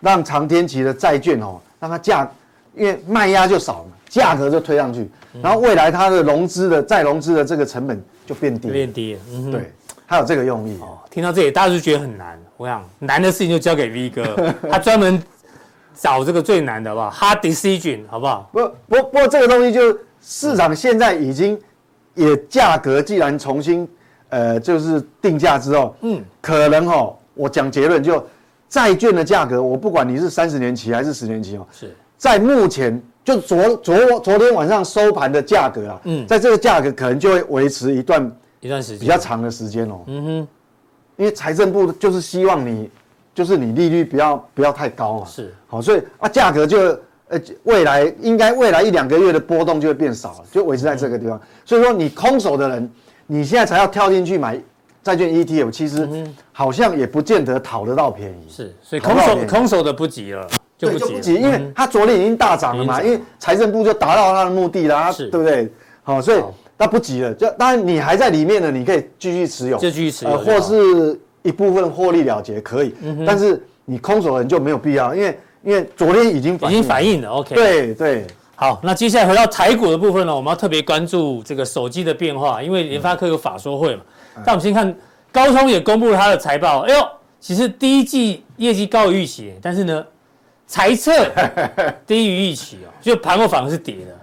[0.01, 2.29] 让长天期的债券哦，让它价
[2.74, 5.09] 因为卖压就少了，价格就推上去。
[5.42, 9.20] 然后未来它的融资的再融资的这个成本就变低，变低了。
[9.33, 9.72] 嗯，对，
[10.07, 10.79] 还有这个用意。
[10.81, 12.38] 哦，听到这里大家就觉得很难。
[12.57, 15.22] 我想难的事情就交给 V 哥， 他专门
[15.94, 18.51] 找这个最难的，好不好？Hard decision，好不好？
[18.53, 21.59] 不不不过这个东西就市场现在已经
[22.14, 23.88] 也价格既然重新
[24.29, 28.27] 呃就是定价之后，嗯，可能哦，我讲结论就
[28.68, 39.01] 债券的价格，我不管你是三十年期还是十年期哦，是在目前就昨昨昨天晚上收盘的价格啊，嗯，在这个价格可能就会维持一段一段时间。
[39.01, 40.49] 比较长的时间哦，嗯哼，
[41.17, 42.91] 因为财政部就是希望你。
[43.35, 45.55] 就是你利率不要不要太高嘛，是。
[45.69, 51.41] 好，所以啊价格就呃未来应该未来一两个月的波动就会变少了，就维持在这个地方。
[51.64, 52.91] 所以说你空手的人，
[53.29, 54.61] 你现在才要跳进去买
[55.05, 58.51] 债券 ETF，其实好像也不见得讨得到便宜。
[58.51, 60.45] 是，所以空手空手的不急了，
[60.79, 65.71] 就不急，因为他昨天已经大涨了嘛，因为财政部就达到他的目的啦，对不对？
[66.03, 66.41] 好，所以
[66.79, 71.21] 他不急了，就当然你还在里面呢，你可以继续持有，就继续持有，或是。
[71.45, 77.55] 一部分获利了结可以，嗯、但是你空手的人就没有必要，因为因为昨天已经已经反映了，OK。
[77.55, 84.03] 对对，好，那接下来回到台股的部分呢，我们要特别关注这个手机的变化，因为联发科有法说会嘛。
[84.35, 84.95] 那、嗯、我们先看
[85.33, 87.09] 高通也公布了他的财报，哎呦，
[87.41, 90.05] 其实第一季业绩高于预期，但是呢，
[90.69, 91.29] 财测
[92.07, 94.17] 低于预期哦，就盘后反而是跌的。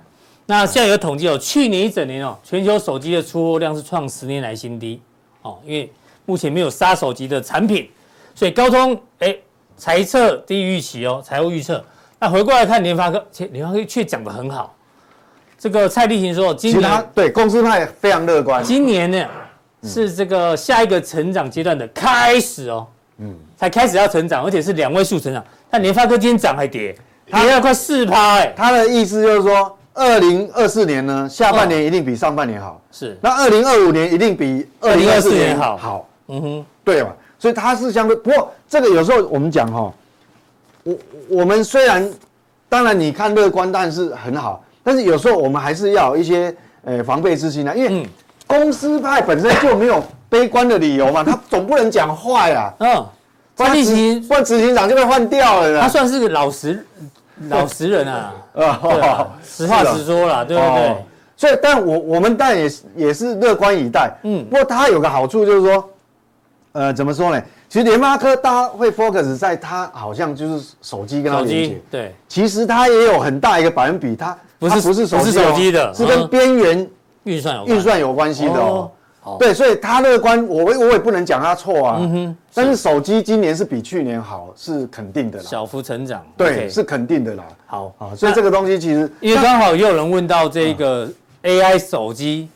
[0.45, 5.01] 那现在有统计哦，去年一整年哦，全球手机的出货量是创十年来新低
[5.41, 5.91] 哦，因为。
[6.27, 7.87] 目前没有杀手级的产品，
[8.33, 9.37] 所以高通哎，
[9.77, 11.85] 财测低于预期哦，财务预测。
[12.17, 14.75] 那回过来看联发科，联发科却讲得很好。
[15.55, 18.63] 这个蔡立行说，今年对公司派非常乐观。
[18.63, 19.27] 今年呢，
[19.83, 22.87] 是这个下一个成长阶段的开始哦，
[23.19, 25.43] 嗯，才开始要成长，而且是两位数成长。
[25.69, 28.53] 但联发科今天涨还跌，跌了快四趴哎。
[28.55, 29.77] 他的意思就是说。
[29.97, 32.81] 二零二四年呢，下半年一定比上半年好。
[32.91, 33.17] 是。
[33.21, 35.77] 那二零二五年一定比二零二四年好。
[35.77, 36.09] 好。
[36.27, 36.65] 嗯哼。
[36.83, 37.13] 对嘛？
[37.39, 38.13] 所以它是相对。
[38.13, 39.93] 不过这个有时候我们讲哈，
[40.83, 40.97] 我
[41.29, 42.11] 我们虽然
[42.67, 44.61] 当然你看乐观，但是很好。
[44.83, 48.05] 但是有时候我们还是要有一些呃防备之心啊，因为
[48.45, 50.03] 公司派本身就没有
[50.35, 52.73] 悲观的理由嘛， 他总不能讲坏啊。
[52.79, 53.05] 嗯。
[53.55, 55.79] 蔡力行换执行长就被换掉了。
[55.79, 56.85] 他算是个老实。
[57.49, 60.95] 老实人啊， 啊，实话实说啦，对不对？
[61.37, 64.13] 所以，但我我们当然也是也是乐观以待。
[64.23, 65.89] 嗯，不过它有个好处就是说，
[66.71, 67.41] 呃，怎么说呢？
[67.67, 72.15] 其实联发科大家会 focus 在它好像就是手机跟它连接，对。
[72.29, 75.17] 其实它也有很大一个百分比，它不是不是手
[75.53, 76.89] 机的，是跟边缘
[77.23, 78.89] 运算有运算有关系的哦。
[79.39, 81.97] 对，所以他乐观，我我也不能讲他错啊。
[81.99, 82.37] 嗯哼。
[82.53, 85.45] 但是手机今年是比去年好，是肯定的啦。
[85.45, 86.25] 小幅成长。
[86.37, 87.43] 对，是肯定的啦。
[87.65, 91.09] 好，好，所以这个东西其实，因为刚好也有人问到这个
[91.43, 92.47] AI 手机，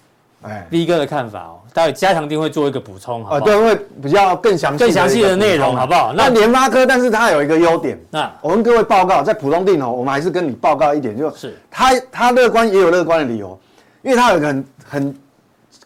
[0.43, 3.39] 哎，V 哥的看法哦，待会加强定会做一个补充，好。
[3.41, 6.13] 对，会比较更详细、更详细的内容，好不好？
[6.15, 13.59] 那联发科，但是它有一个优点，那我跟各位报告，在普通定哦，我们还是跟你报告一点，就是他他乐观也有乐观的理由，
[14.01, 15.15] 因为他有一个很很。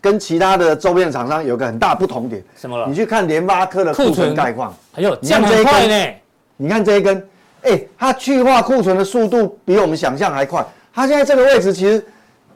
[0.03, 2.85] 跟其他的周边厂商有个很大不同点，什么了？
[2.89, 6.13] 你去看联发科的库存概况，还有降很快呢。
[6.57, 7.25] 你看这一根，
[7.61, 10.61] 哎，它去化库存的速度比我们想象还快。
[10.93, 12.05] 它现在这个位置其实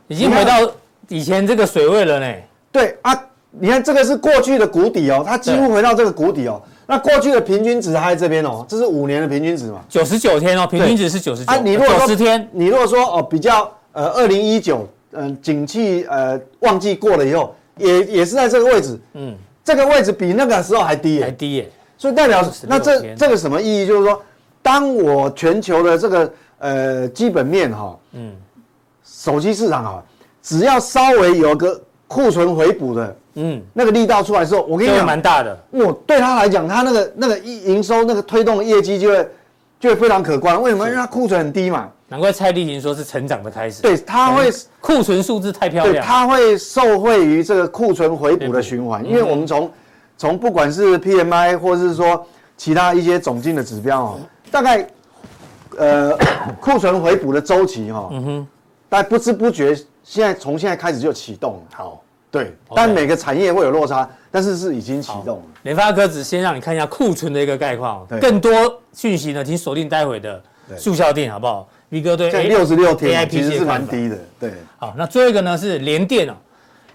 [0.09, 0.69] 已经回到
[1.07, 2.35] 以前这个水位了呢。
[2.69, 3.17] 对啊，
[3.51, 6.61] 你看这个是过去的谷底哦，它几乎回到这个谷底哦。
[6.85, 9.79] 那过去的平均值还在这边哦，这是五年的平均值嘛？
[9.87, 11.53] 九十九天哦，平均值是九十九。
[11.53, 14.85] 啊，你如果说十天，你如果说哦比较呃二零一九。
[15.11, 23.87] 嗯，景气呃旺季过了以后，也也是在这个位置，嗯，这个位置比那个时候还低耶，还低耶，所以代表那这这个什么意义？
[23.87, 24.21] 就是说，
[24.61, 28.35] 当我全球的这个呃基本面哈，嗯，
[29.05, 30.03] 手机市场哈，
[30.43, 39.29] 只要稍微有个库存回补的，嗯，那个力道出来的时候，我跟你讲，蛮大的，我对他来讲，他那个那个营收那个推动的业绩就会
[39.79, 40.61] 就会非常可观。
[40.61, 40.85] 为什么？
[40.85, 41.89] 因为他库存很低嘛。
[42.09, 43.81] 难怪蔡力行说是成长的开始。
[43.81, 45.95] 对，它会库存数字太漂亮。
[45.95, 49.71] 对，它会受惠于这个库存回补的循环，因为我们从
[50.17, 54.87] 从不管是 PMI 或是说其他一些总经的指标哦，大概
[55.77, 56.17] 呃
[56.61, 58.47] 库存回补的周期哈，嗯哼，
[58.87, 61.59] 大概不知不觉现在从现在开始就启动了。
[61.75, 65.43] 好，对，但每个产业会有落差，但是是已经启动了。
[65.63, 68.51] 联发科只先让你看一下库存的一个概况，更多
[68.93, 70.41] 讯息呢，请锁定待会的
[70.77, 74.51] 速效店，好不好？V 哥对，六十六天其实是蛮低的，对。
[74.77, 76.33] 好，那最后一个呢是联电哦，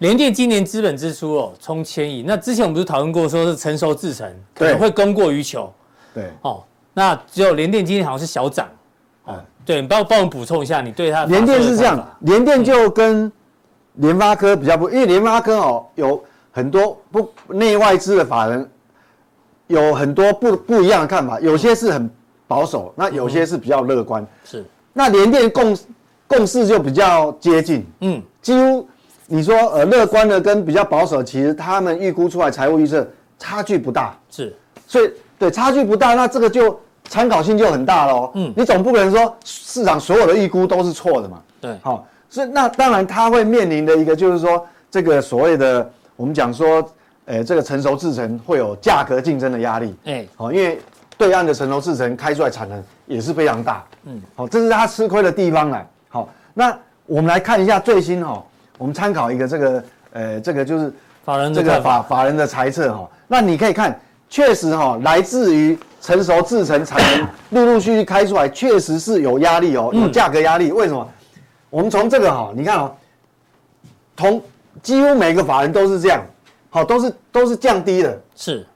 [0.01, 5.73] 联电今年资本支出哦冲千亿，那之前我们不是讨论过说是成熟制程可能会供过于求，
[6.13, 6.31] 对。
[6.43, 8.69] 哦，那只有联电今年好像是小涨，
[9.25, 13.33] 哦，对，你帮我帮我补充一下，你对它联电是这样，联电就跟
[13.95, 18.69] 联发科比较不，因为联发科哦有很多不内外资的法人
[19.69, 22.11] 有很多不不一样的看法，有些是很。
[22.49, 24.23] 保守，那有些是比较乐观。
[24.23, 25.77] 嗯、是，那联电共
[26.27, 27.87] 共识就比较接近。
[28.01, 28.89] 嗯，几乎
[29.27, 33.07] 你说呃乐观的跟比较保守，其实他们预估出来财务预测
[33.39, 34.17] 差距不大。
[34.31, 34.55] 是，
[34.87, 36.79] 所以对差距不大，那这个就
[37.09, 38.31] 参考性就很大喽。
[38.35, 41.43] 嗯，你总不可能说市场所有的预估都是错的嘛。
[41.61, 46.87] 对，好，所以那当然它会面临的一个就是说这个所谓的我们讲说。
[47.25, 50.81] 呃，这个成熟制程会有价格竞争的压力，哎，好，因为
[51.17, 55.87] 对岸的成熟制程开出来产能也是非常大，嗯，好，这是他吃亏的地方了。
[56.09, 58.43] 好，那我们来看一下最新哈，
[58.79, 60.93] 我们参考一个这个，呃，这个就是
[61.25, 63.09] 法人这个法法人的猜测哈。
[63.29, 67.29] 那你可以看，确实哈，来自于成熟制成产能
[67.67, 70.73] 陆陆续续开出来，确实是有压力哦，有价格压力。
[70.73, 71.07] 为什么？
[71.69, 72.95] 我们从这个哈，你看哦，
[74.17, 74.43] 同
[74.83, 76.23] 几乎每个法人都是这样。
[76.71, 78.67] 好，都是都是降低的，是，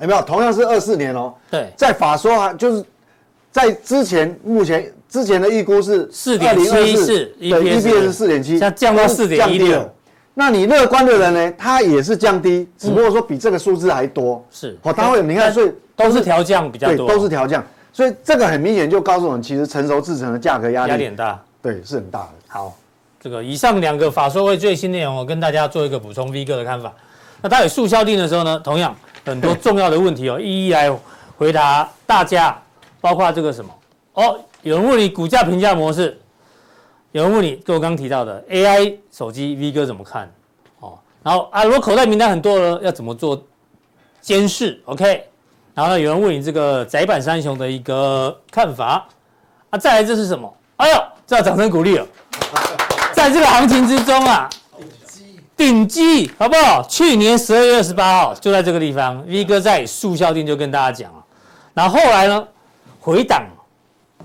[0.00, 0.20] 有没有？
[0.22, 2.84] 同样是二四年哦，对，在法说啊，就是
[3.56, 9.90] 在之前，目前之前的预估是四点七四，对，EPS 是四点七，现在降到四点一六。
[10.34, 11.52] 那你乐观的人呢？
[11.56, 14.76] 他也是降低，只不过说比这个数字还多，是。
[14.82, 17.64] 好，他会，你看，所以都是调降比较多，都是调降，
[17.94, 22.28] 所以这个很明显就告诉我们，其实成熟制成的价格压力压力很大，对，是很大的。
[22.48, 22.76] 好，
[23.18, 26.92] 这个以上两个法说会最新内容，我跟大家做一个补充，V 哥的看法。
[27.40, 30.94] 那待会速效定的时候呢，同样很多重要的问题哦，一一来
[31.38, 32.54] 回答大家，
[33.06, 33.72] 包括这个什么
[34.14, 36.20] 哦，有人问你股价评价模式，
[37.12, 40.28] 有人问你，跟我刚刚提到的 AI 手机 V 哥怎么看
[40.80, 43.40] 哦，然后啊，如果口袋名单很多了，要怎么做
[44.20, 45.24] 监视？OK，
[45.72, 49.06] 然后呢，有人问你这个窄板三雄的一个看法
[49.70, 50.52] 啊，再来这是什么？
[50.78, 52.06] 哎呦，这要掌声鼓励了，
[53.14, 54.50] 在这个行情之中啊。
[55.56, 56.82] 顶级好不好？
[56.86, 61.24] 去年十二月二十八号就在这个地方，V 哥在速效店就跟大家讲了。
[61.72, 62.46] 然后后来呢，
[63.06, 63.46] 回档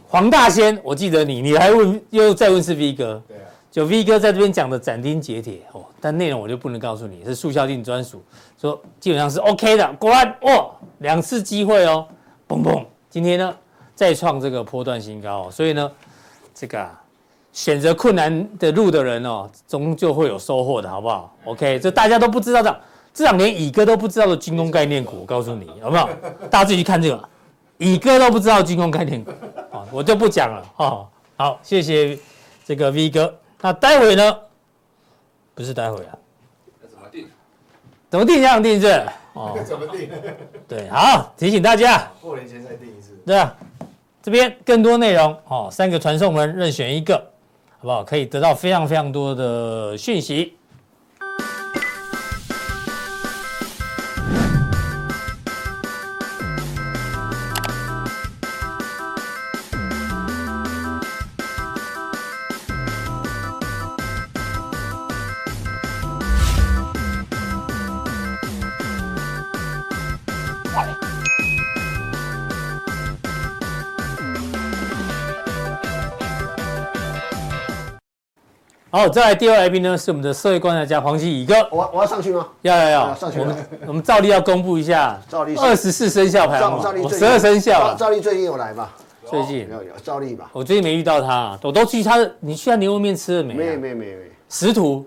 [0.08, 8.24] 黄大仙，我记得你，你还问又再问是 V 哥，对啊，就 V 哥在这边讲的斩钉截铁哦，但内容我就不能告诉你，是速效定专属，
[8.60, 9.94] 说基本上是 OK 的。
[10.00, 12.08] 果然哦，两次机会哦，
[12.48, 13.56] 嘣嘣，今天呢
[13.94, 15.92] 再创这个波段新高，所以呢
[16.56, 16.98] 这个啊。
[17.54, 22.80] 选择困难的路的人哦，终究会有收获的，好不好？OK，这大家都不知道的，
[23.14, 26.08] 这两年乙哥都不知道的军工概念股，我告诉你，有没有？
[26.50, 27.30] 大家自己去看这个，
[27.82, 29.32] 乙哥都不知道军工概念股，
[29.72, 32.16] 啊， 我就不讲了，哦，好，谢谢
[32.64, 33.34] 这个 V 哥。
[33.60, 34.38] 那待会呢？
[35.56, 36.14] 不是待会啊？
[36.88, 37.28] 怎么定？
[38.08, 38.36] 怎么定？
[38.36, 39.04] 这样定是？
[39.34, 40.08] 哦， 怎么定？
[40.70, 43.20] 对，好，提醒大家，过年前再定一次。
[43.26, 43.58] 对啊，
[44.22, 47.16] 这边更多内容哦，三个传送门任选一个。
[47.80, 48.04] 好不好？
[48.04, 50.56] 可以得到非常非常多的讯息。
[79.02, 81.56] 好，再来第二位来宾呢，是我们的社会观察家黄基乙哥。
[81.72, 82.48] 我我要上去吗？
[82.62, 83.40] 要要要，上去。
[83.40, 83.56] 我们
[83.88, 87.96] 我们照例要公布一下，照例二十四生肖排行榜，十二生肖。
[87.96, 88.90] 照例最近有来吗？
[89.26, 90.52] 最近有有照例吧？
[90.54, 92.32] 我最近没遇到他，我都去他的。
[92.40, 93.56] 你去他牛肉面吃了没？
[93.56, 94.32] 没没没没。
[94.50, 95.04] 石土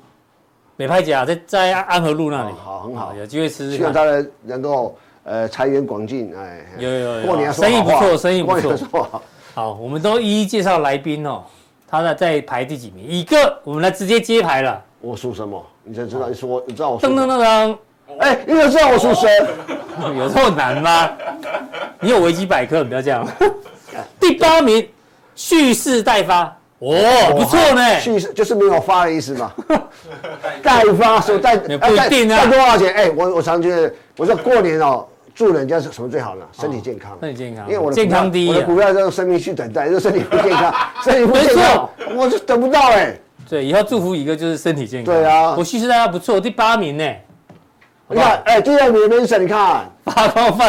[0.75, 2.55] 美派甲在在安和路那里。
[2.65, 3.77] 好，很好，有机会吃。
[3.77, 6.67] 希望他能能够呃财源广进，哎。
[6.79, 7.27] 有有有。
[7.29, 9.05] 过年生意不错，生意不错。
[9.05, 9.23] 好，
[9.55, 11.45] 好，我们都一一介绍来宾哦。
[11.95, 13.05] 他在在排第几名？
[13.07, 14.83] 乙哥，我们来直接揭牌了。
[15.01, 15.65] 我属什么？
[15.85, 16.29] 你才知道？
[16.29, 17.77] 你说，你知道我噔噔噔噔。
[18.19, 19.29] 哎，你怎么知道我属蛇？
[20.17, 21.11] 有这么难吗？
[22.01, 23.27] 你有维基百科，你不要这样。
[24.19, 24.89] 第八名，
[25.37, 26.45] 蓄势待发。
[26.81, 28.01] 哦，不错呢。
[28.01, 29.53] 蓄势就是没有发的意思嘛。
[30.63, 32.45] 待发说待不一定啊。
[32.45, 32.93] 待多少钱？
[32.93, 35.07] 哎，我我常觉得，我说过年哦。
[35.35, 36.45] 祝人家是什么最好呢？
[36.53, 43.19] 身体健康，身体健康，因为我的健康第一，我的股票要用生命去等待，就身体不健康，身体不健康，我就等不到哎。
[43.49, 45.13] 对，以后祝福一个就是身体健康。
[45.13, 47.05] 对啊，我其实大家不错，第八名呢。
[48.07, 50.67] 你看，哎，第二名的门神，你看发光发，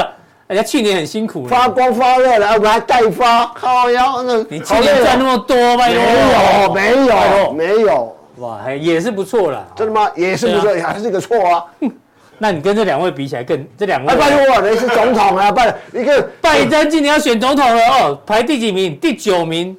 [0.48, 4.38] 人家去年很辛苦，发光发热了，我们还代发，靠腰那。
[4.50, 8.18] 你去年赚那么多，没有，没有，没有。
[8.38, 9.66] 哇，也是不错了。
[9.76, 10.10] 真的吗？
[10.16, 11.66] 也是不错，还是个错啊。
[12.38, 14.16] 那你跟这两位比起来更，这两位。
[14.16, 18.98] 拜托我，人是总统啊，拜一个拜登今年要选总统了哦，排第几名？
[18.98, 19.76] 第九名。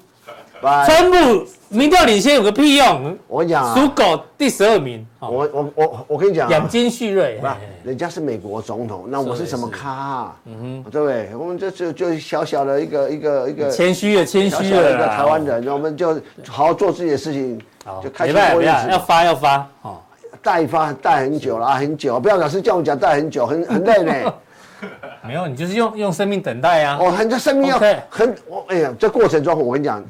[0.63, 3.17] 川普民调领先有个屁用？
[3.29, 5.07] 我跟你讲啊，属狗第十二名。
[5.21, 7.41] 我我我我跟你讲，养精蓄锐。
[7.85, 10.35] 人家是美国总统，那我是什么咖？
[10.47, 11.29] 嗯哼，对不对？
[11.37, 16.15] 我们这就就小小的一个一个一个谦虚的谦虚的一个台湾人，我们就
[16.49, 17.61] 好好做自己的事情，
[18.03, 18.91] 就开心过日子。
[18.91, 19.99] 要发要发哦，
[20.47, 24.33] 带发带很久了，啊很久，不要老是叫我讲带很久，很 很累呢。
[25.27, 26.99] 没有，你就是用用生命等待啊！
[27.01, 27.77] 哦，很这生命要
[28.09, 30.05] 很我哎呀，这过程中我跟你讲，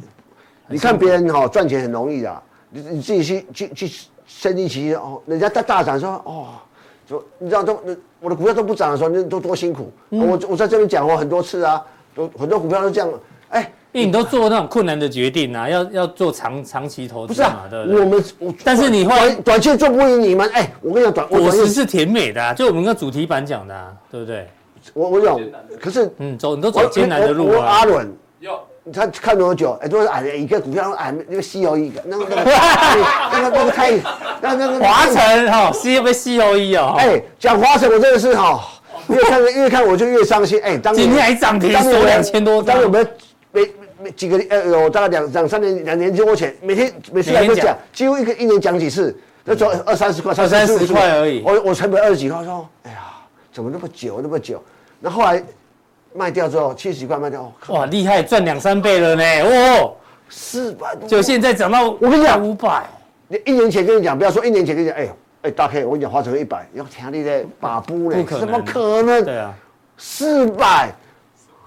[0.68, 6.48] 你看别人哈赚钱很容易的，你你自己去去去身历其境哦，人家大大涨说哦，
[7.06, 7.80] 就你知道都
[8.20, 9.90] 我的股票都不涨的时候，那都多辛苦。
[10.10, 11.82] 我我在这边讲过很多次啊，
[12.14, 13.08] 都很多股票都这样。
[13.48, 13.72] 哎，
[14.04, 17.28] 你都做那种困难的决定啊，要要做长长期投资。
[17.28, 18.24] 不是啊，我们
[18.64, 20.48] 但是你短短期做不赢你们。
[20.52, 24.46] 哎，我跟你讲，短果实是甜美的，就我们跟主题版讲的，对不对？
[24.94, 25.40] 我我有，
[25.80, 27.66] 可是嗯，走你都走艰难的路啊。
[27.66, 28.08] 阿伦，
[28.92, 29.76] 他看多久？
[29.82, 32.50] 哎，都是矮一个股票，矮那个西游一个，那个 那个
[33.32, 33.90] 那个那个太
[34.40, 36.94] 那那个华晨哈，西被西游一哦。
[36.96, 38.60] 哎，讲华晨我真的是哈，
[39.08, 40.60] 越看越看我就越伤心。
[40.62, 42.62] 哎，当今天还涨停，收两千多。
[42.62, 43.04] 当我们
[44.16, 51.42] 几个呃有大概两两三年两年多前，每天每次来都讲，几乎一个一年讲几次，那赚二三十块，二三十块而已。
[51.44, 52.98] 我我成本二十几块，说哎呀，
[53.52, 54.62] 怎么那么久那么久？
[55.00, 55.42] 那后来
[56.14, 59.24] 卖掉之后，七十几块卖掉，哇，厉害，赚两三倍了呢！
[59.42, 59.94] 哦，
[60.28, 62.84] 四百多，就现在涨到，我跟你讲五百。
[63.28, 65.08] 你一年前跟你讲，不要说一年前跟你讲，哎
[65.42, 69.24] 哎，大 K，我跟你讲，花成一百，要听你的把布嘞，怎么可能？
[69.24, 69.52] 对啊，
[69.98, 70.90] 四百，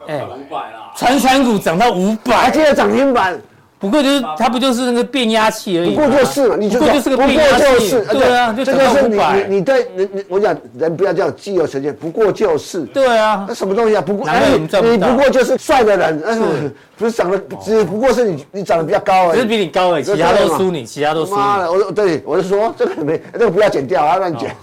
[0.10, 3.40] 哎，五百啦，传产股涨到五百，还记得涨停板。
[3.82, 14.02] 不过就是它不就是那个变压器而已，不过就是嘛，你就就是个变压器，对啊，这就是你你你对人你我讲人不要这样既有成见，不过就是，对啊，那什么东西啊？
[14.02, 16.72] 不过哎，你不过就是帅的人，是。
[16.98, 21.34] 不是长得只不过是你你长得比较高而已，只是比你高而已，其他都输你，其他都输。
[21.34, 24.54] 妈的，我对我就说这个没这个不要剪掉啊，乱剪。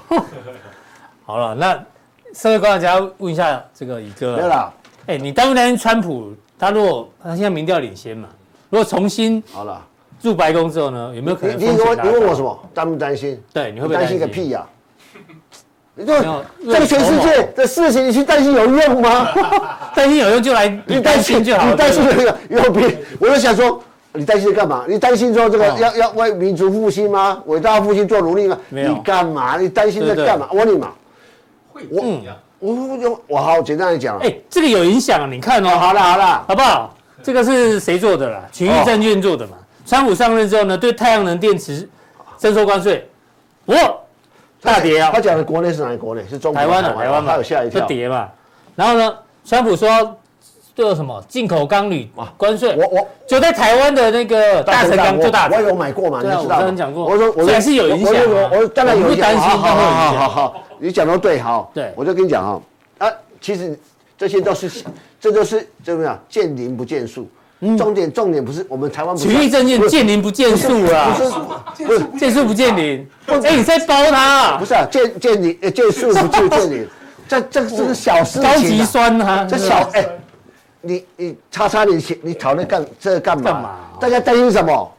[1.25, 1.73] 好了，那
[2.35, 4.71] 社会观察家问一下这个宇哥，对了，
[5.07, 6.33] 哎，你担不担心川普？
[6.59, 8.29] 他如果他现在民调领先嘛？
[8.71, 9.85] 如果重新好了
[10.23, 11.59] 入白宫之后呢，有没有可能？
[11.59, 12.59] 你你问你问我什么？
[12.75, 13.41] 担不担心？
[13.53, 14.67] 对，你会不会担心个屁呀？
[15.95, 19.29] 你说这个全世界的事情，你去担心有用吗？
[19.95, 21.71] 担心有用就来， 你担心就好。
[21.71, 22.97] 你担心有用有屁？
[23.21, 23.83] 我就想说，
[24.13, 24.85] 你担心干嘛？
[24.89, 27.43] 你担心说这个要要为民族复兴吗？
[27.47, 28.59] 伟大复兴做努力吗？
[28.69, 29.57] 你干嘛？
[29.59, 30.49] 你担心在干嘛？
[30.51, 30.93] 我问你嘛。
[31.73, 32.03] 我我
[32.59, 34.19] 我我好简单来讲。
[34.19, 35.69] 哎，这个有影响，你看哦。
[35.69, 36.95] 好了好了，好不好？
[37.23, 38.43] 这个是谁做的啦？
[38.53, 39.57] 群益证券做的嘛。
[39.85, 41.89] 川普上任之后呢，对太阳能电池
[42.39, 43.09] 征收关税，
[43.67, 43.77] 哇，
[44.61, 45.11] 大跌啊！
[45.13, 45.97] 他讲的国内是哪里？
[45.97, 47.33] 国内是中国台湾的台湾嘛？
[47.33, 48.29] 他有吓一跳，跌嘛。
[48.75, 50.17] 然后呢，川普说
[50.77, 52.77] 对什么进口钢铝关税？
[52.77, 56.21] 我我就在台湾的那个大成钢就大，我有买过嘛？
[56.23, 56.61] 你知道？
[56.61, 57.07] 我讲过。
[57.07, 58.15] 我说我还是有影响。
[58.15, 59.75] 我我当然有担心，好好
[60.13, 61.71] 好好，你讲的对，好。
[61.75, 62.63] 对，我就跟你讲哈，
[63.07, 63.77] 啊，其实
[64.19, 64.71] 这些都是。
[65.19, 66.17] 这都是怎么样？
[66.29, 67.27] 见林不见树。
[67.79, 69.27] 重点重点不是我们台湾不是。
[69.27, 71.17] 群益证件见林不见树啊。
[71.75, 73.09] 不是见树不见林。
[73.27, 74.59] 哎，你在包他？
[74.59, 76.87] 不是啊，见见林呃见树不见见林。
[77.27, 78.43] 这这这是小事情。
[78.43, 79.47] 高级酸啊。
[79.51, 80.07] 这小哎，
[80.87, 83.77] 你你叉叉你你讨论干这干嘛？
[84.01, 84.93] 大家担心什么？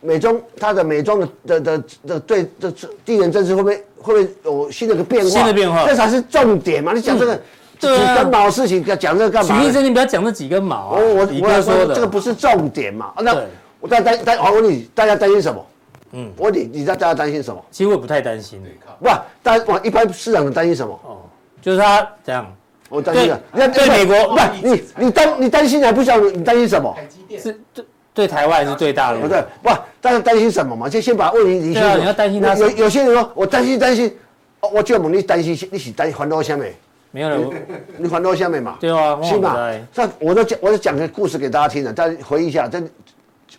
[0.00, 2.70] 美中它的美中的的的的对这
[3.04, 5.30] 地缘政治会不会会不会有新的个变化？
[5.30, 5.84] 新的变化。
[5.86, 6.92] 这才是重点嘛！
[6.92, 7.40] 你讲这个。
[7.78, 9.60] 几根毛的事情，讲这个干嘛？
[9.60, 10.98] 徐医生，你不要讲这几根毛啊！
[10.98, 13.12] 我我要说的这个不是重点嘛？
[13.18, 13.36] 那
[13.80, 15.66] 我大担担，我问你，大家担心什么？
[16.12, 17.62] 嗯，我问你，你知道大家担心什么？
[17.70, 18.62] 其实我不太担心。
[18.98, 19.10] 不，
[19.42, 20.98] 大往一般市场的担心什么？
[21.04, 21.18] 哦，
[21.60, 22.50] 就是他这样。
[22.88, 23.40] 我担心了。
[23.52, 26.96] 那对美国，不是，你你担你担心还不晓得你担心什么？
[27.38, 27.84] 是对
[28.14, 29.20] 对台湾是最大的？
[29.20, 29.70] 不对，不，
[30.00, 30.88] 大家担心什么嘛？
[30.88, 31.98] 就先把问题理清楚。
[31.98, 32.54] 你要担心他。
[32.54, 34.16] 有有些人说我担心担心，
[34.60, 36.72] 哦，我就问你担心，你是担心环岛下面？
[37.10, 37.50] 没有人，
[37.98, 38.76] 你环岛下面嘛？
[38.80, 39.56] 对啊，是嘛？
[39.92, 42.68] 这我都讲，我都讲个故事给大家听了，大家回忆一下。
[42.68, 42.82] 这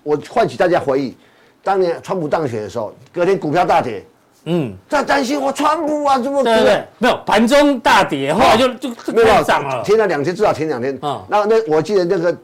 [0.04, 1.16] 我唤起大家回忆，
[1.64, 4.06] 当年川普当选的时候，隔天股票大跌。
[4.50, 6.84] 嗯，在担心我川普啊，怎么对不对？
[7.00, 10.98] 没有，盘中大跌，后来就就没有涨了，停了两天，至少停两天。
[11.02, 12.36] 啊，那那我记得那个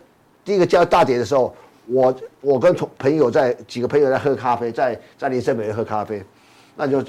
[0.44, 1.56] 第一个叫大跌的时候，
[1.88, 6.22] 我我跟同朋友在几个朋友在喝咖啡，在在林森北喝咖啡，
[6.76, 7.02] 那就。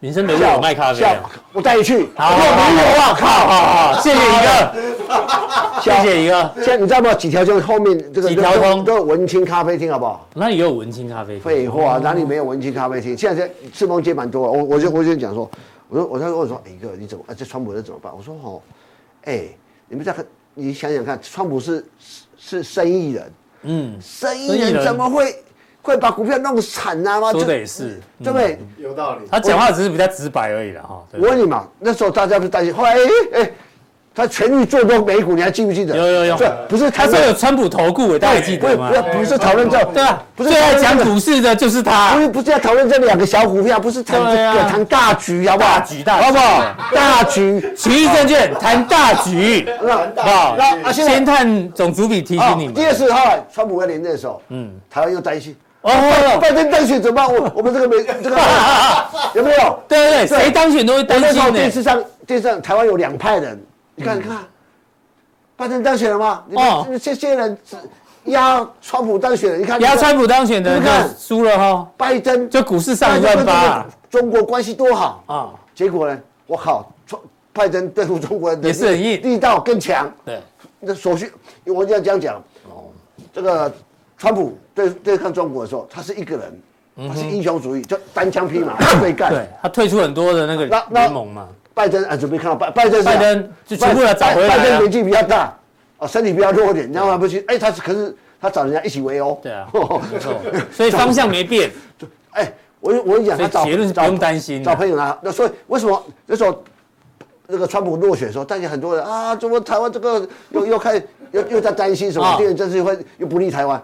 [0.00, 1.04] 林森北路有卖咖啡，
[1.52, 2.08] 我带你去。
[2.16, 2.50] 好，没有
[2.98, 4.74] 啊，靠，好好，谢谢一个，
[5.82, 6.52] 谢谢一个。
[6.56, 7.14] 现在你知道吗？
[7.14, 10.28] 几条街后面这个几条通都有文青咖啡厅，好不好？
[10.34, 11.42] 那也有文青咖啡厅？
[11.42, 13.16] 废话，哪里没有文青咖啡厅？
[13.16, 14.52] 现在在赤峰街蛮多了。
[14.52, 15.50] 我我就我就讲说，
[15.88, 17.24] 我说我在问说，哎哥，你怎么？
[17.28, 18.12] 啊，这川普这怎么办？
[18.16, 18.60] 我说哦，
[19.24, 19.44] 哎，
[19.88, 21.84] 你们在看你想想看，川普是
[22.38, 23.32] 是生意人，
[23.62, 25.34] 嗯，生意人怎么会
[25.82, 27.20] 会把股票弄惨啊？
[27.20, 27.32] 吗？
[27.32, 28.58] 说的也是，对不对？
[28.76, 29.22] 有道理。
[29.30, 31.02] 他讲话只是比较直白而已了哈。
[31.12, 32.98] 我问你嘛，那时候大家不是担心，后来哎
[33.34, 33.52] 哎。
[34.20, 35.96] 他全力做多美股，你还记不记得？
[35.96, 38.90] 有有有，不是他说有川普投顾，大家记得吗？
[39.12, 42.12] 不不是讨论这，对啊，不是最爱讲股市的就是他。
[42.14, 44.20] 不是不是要讨论这两个小股票，不是谈
[44.68, 45.78] 谈大局，好不好？
[45.78, 46.76] 大局大局，好不好？
[46.94, 49.66] 大局，奇异证券谈大局，
[50.16, 50.54] 好。
[50.82, 52.74] 那先探总主笔提醒你们。
[52.74, 55.90] 第二次哈川普要连任的时候，嗯，台湾又担心哦，
[56.42, 57.34] 拜登当选怎么办？
[57.34, 58.36] 我我们这个没这个
[59.32, 59.78] 有没有？
[59.88, 61.52] 对对对，谁当选都会担心的。
[61.52, 63.58] 电视上电视上台湾有两派人。
[63.94, 64.38] 你看，你看，
[65.56, 66.44] 拜登当选了吗？
[66.54, 67.58] 哦，这些人
[68.24, 71.90] 压川普当选，你看压川普当选的，你看输了哈。
[71.96, 75.50] 拜登就股市上一万八，中国关系多好啊！
[75.74, 77.20] 结果呢，我靠，川
[77.52, 80.10] 拜登对付中国人也是很硬，力道更强。
[80.24, 80.40] 对，
[80.78, 81.32] 那所需
[81.64, 82.36] 我这样讲讲
[82.68, 82.84] 哦，
[83.32, 83.72] 这个
[84.16, 89.30] 川普对对抗中国的时候，他是一个人，他是英雄主义，就单枪匹马对干。
[89.30, 91.48] 对，他退出很多的那个联盟嘛。
[91.80, 94.58] 拜登啊，准备看到拜拜登，拜登就全部来找回来。
[94.58, 95.56] 拜登年纪比较大，
[95.96, 97.16] 哦，身体比较弱一点，你知道吗？
[97.16, 99.40] 不去，哎，他是可是他找人家一起围殴。
[99.42, 99.66] 对啊，
[100.12, 100.34] 没错。
[100.70, 101.70] 所以方向没变。
[102.32, 105.18] 哎，我我跟你讲，他找结论是不用担心，找朋友啊。
[105.22, 106.62] 那所以为什么那时候
[107.46, 111.02] 那个川普落选的时候，大家很多人啊，怎么台湾这个又又开
[111.32, 113.82] 又又在担心什么地缘政治会又不利台湾？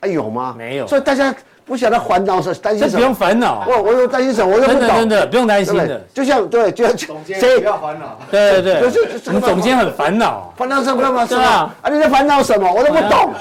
[0.00, 0.54] 哎，有吗？
[0.56, 0.86] 没有。
[0.86, 1.34] 所以大家。
[1.64, 2.98] 不晓得烦恼是担心什么？
[2.98, 3.64] 不用烦恼。
[3.66, 4.54] 我我又担心什么？
[4.54, 4.88] 我又不懂。
[4.88, 6.00] 真的不用担心的。
[6.12, 8.18] 就像对，就像总监不要烦恼。
[8.30, 9.22] 对对对。
[9.26, 10.52] 我们总监很烦恼。
[10.56, 11.26] 烦恼什么嘛？
[11.26, 11.74] 是吧？
[11.80, 12.70] 啊，你在烦恼什么？
[12.72, 13.32] 我都不懂。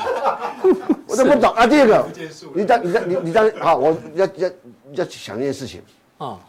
[1.05, 1.67] 我都不懂啊！
[1.67, 2.05] 第二个，
[2.55, 4.49] 你当你当你你当好，我要要
[4.93, 5.82] 要想一件事情
[6.17, 6.39] 啊。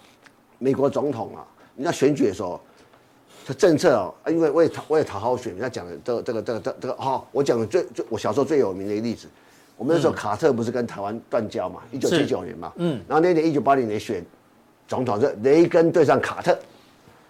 [0.59, 1.45] 美国总统啊，
[1.75, 2.59] 你要选举的时候，
[3.45, 9.29] 这政策啊，因为为讨为讨好选，人家讲的这个这个这个这这个好，我讲的最最我小时候最有名的一个例子。
[9.77, 11.81] 我们那时候卡特不是跟台湾断交嘛？
[11.91, 14.25] 一九七九年嘛，嗯，然后那年一九八零年选
[14.87, 16.57] 总统是雷根对上卡特，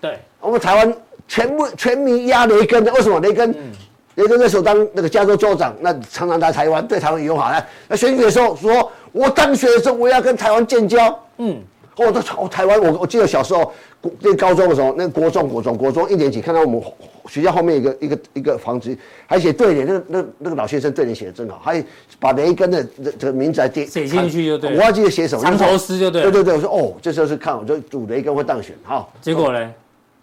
[0.01, 0.95] 对，我们台湾
[1.27, 3.19] 全部全民压雷根的，为什么？
[3.21, 3.73] 雷根，嗯、
[4.17, 7.51] 雷根那时候当那个加州州长，那常常来台湾，对台湾友好。
[7.51, 11.63] 来，那选举的时候说，我当选的时候我要跟台湾建交，嗯。
[11.97, 13.73] 我都从台湾，我我记得小时候，
[14.21, 16.83] 那高中的时候，那国中国中国中一年级，看到我们
[17.29, 21.85] 学校后面一个一个一个房子，还写对联，那个那那个老先生对联写的真好，还
[22.19, 24.77] 把雷根的这这个名字还写写进去就对。
[24.77, 25.43] 我还记得写什么？
[25.43, 26.23] 藏头诗就对。
[26.23, 29.13] 对对对，我说哦，这时候是看，我就赌雷根会当选，好。
[29.21, 29.73] 结果呢？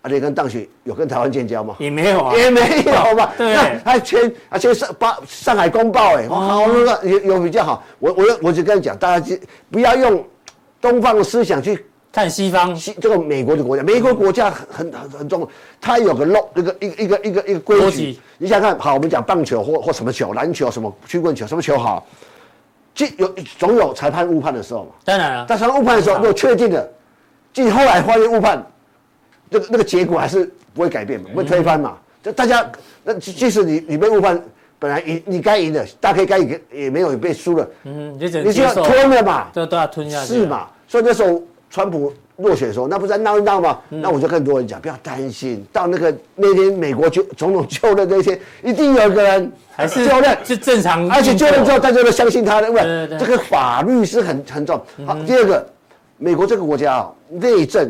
[0.02, 1.76] 啊，雷根当选有跟台湾建交吗？
[1.80, 3.30] 也没有啊，也没有嘛。
[3.38, 3.56] 对。
[3.86, 7.84] 还签啊签上把上海公报哎，好那个有有比较好。
[8.00, 9.38] 我我我就跟你讲，大家
[9.70, 10.26] 不要用
[10.82, 11.86] 东方的思想去。
[12.14, 15.48] 看西方，西这个美国的国家，美国国家很很很重，
[15.80, 18.20] 它有个 law，一个一个一个一个一个规矩。
[18.38, 22.06] 你想看好，我们讲棒球或或什么球，篮球什么曲棍球，什么球好，
[22.94, 24.90] 进有总有裁判误判的时候嘛。
[25.06, 26.86] 当然了，但是误判的时候，如果确定了，
[27.54, 28.62] 即后来发现误判，
[29.50, 31.98] 那个那个结果还是不会改变嘛，不会推翻嘛。
[32.22, 32.70] 就大家
[33.06, 34.38] 那即使你你被误判，
[34.82, 40.34] 本来赢你该赢的，大可以该赢也没有被输了，嗯，你就你就要吞了嘛，这都要吞下去。
[40.34, 40.68] 是嘛？
[40.88, 41.42] 所以那时候。
[41.74, 43.80] 川普落选的时候，那不是在闹一闹吗？
[43.92, 45.66] 嗯、那我就跟很多人讲，不要担心。
[45.72, 54.82] 到那个那天美国就总统就任那天，一定有个人还是就任是正常，而且就任之后大家都相信他的，因为这个法律是很很重。
[55.08, 55.66] 好，第二个，
[56.18, 57.90] 美国这个国家啊，内政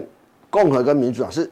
[0.52, 1.50] 共和跟民主党是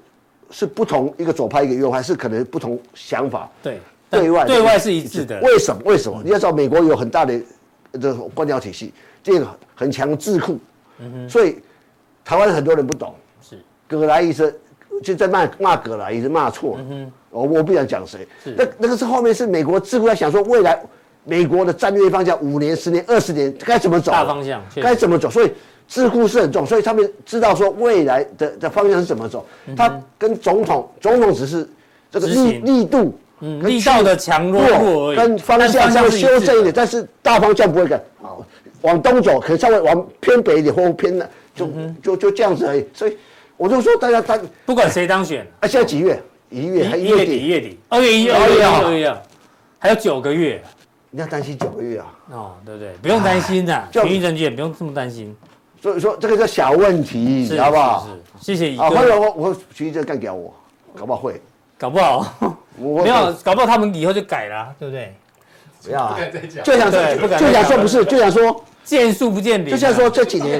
[0.51, 3.49] 是不同，一个左派一个右派，是可能不同想法。
[3.63, 3.79] 对，
[4.09, 5.39] 对外对外是一致的。
[5.41, 5.81] 为什么？
[5.85, 6.21] 为什么？
[6.23, 7.39] 你要知道，美国有很大的
[7.93, 8.93] 这个官僚体系，
[9.23, 10.57] 这个很强智库，
[10.99, 11.57] 嗯哼，所以。
[12.25, 13.57] 台湾很多人不懂，是。
[13.87, 14.53] 葛莱医生
[15.01, 20.79] 就在骂骂葛莱医生骂错了，我我不想讲谁，那那个是后面是美国智库在想说未来
[21.23, 25.51] 美国的战略方向五年、十年、二十年该怎么走，大方向该怎么走，所以
[25.87, 29.43] 智库是很重，所以他们知道说未来的的方向是怎么走，
[29.75, 31.67] 他跟总统总统只是
[32.11, 38.45] 这个力力度，力道的强弱跟方向稍微修正一点，但是大方向不会改，好
[38.81, 41.29] 往东走，可能稍微往偏北一点或偏南。
[41.55, 41.67] 就
[42.01, 43.17] 就就这样子而已，所以
[43.57, 46.17] 我就说大家他不管谁当选，啊，现在几月？
[46.49, 47.37] 一月还一月底？
[47.37, 47.77] 一月底？
[47.89, 48.29] 二月一？
[48.29, 49.13] 二月二月
[49.77, 50.63] 还有九个月，
[51.11, 52.05] 你要担心九个月啊？
[52.31, 52.93] 哦，对不对？
[53.01, 55.35] 不用担心的，平易人也不用这么担心。
[55.81, 58.07] 所以说这个叫小问题，好不好？
[58.39, 58.81] 是，谢谢。
[58.81, 60.53] 啊，或者我我徐医生干掉我，
[60.97, 61.41] 搞不好会，
[61.77, 62.33] 搞不好
[62.79, 65.13] 没有，搞不好他们以后就改了，对不对？
[65.83, 66.17] 不要啊，
[66.63, 66.99] 就想说，
[67.37, 68.63] 就想说不是，就想说。
[68.81, 70.59] 见树不见林，就像说这几年，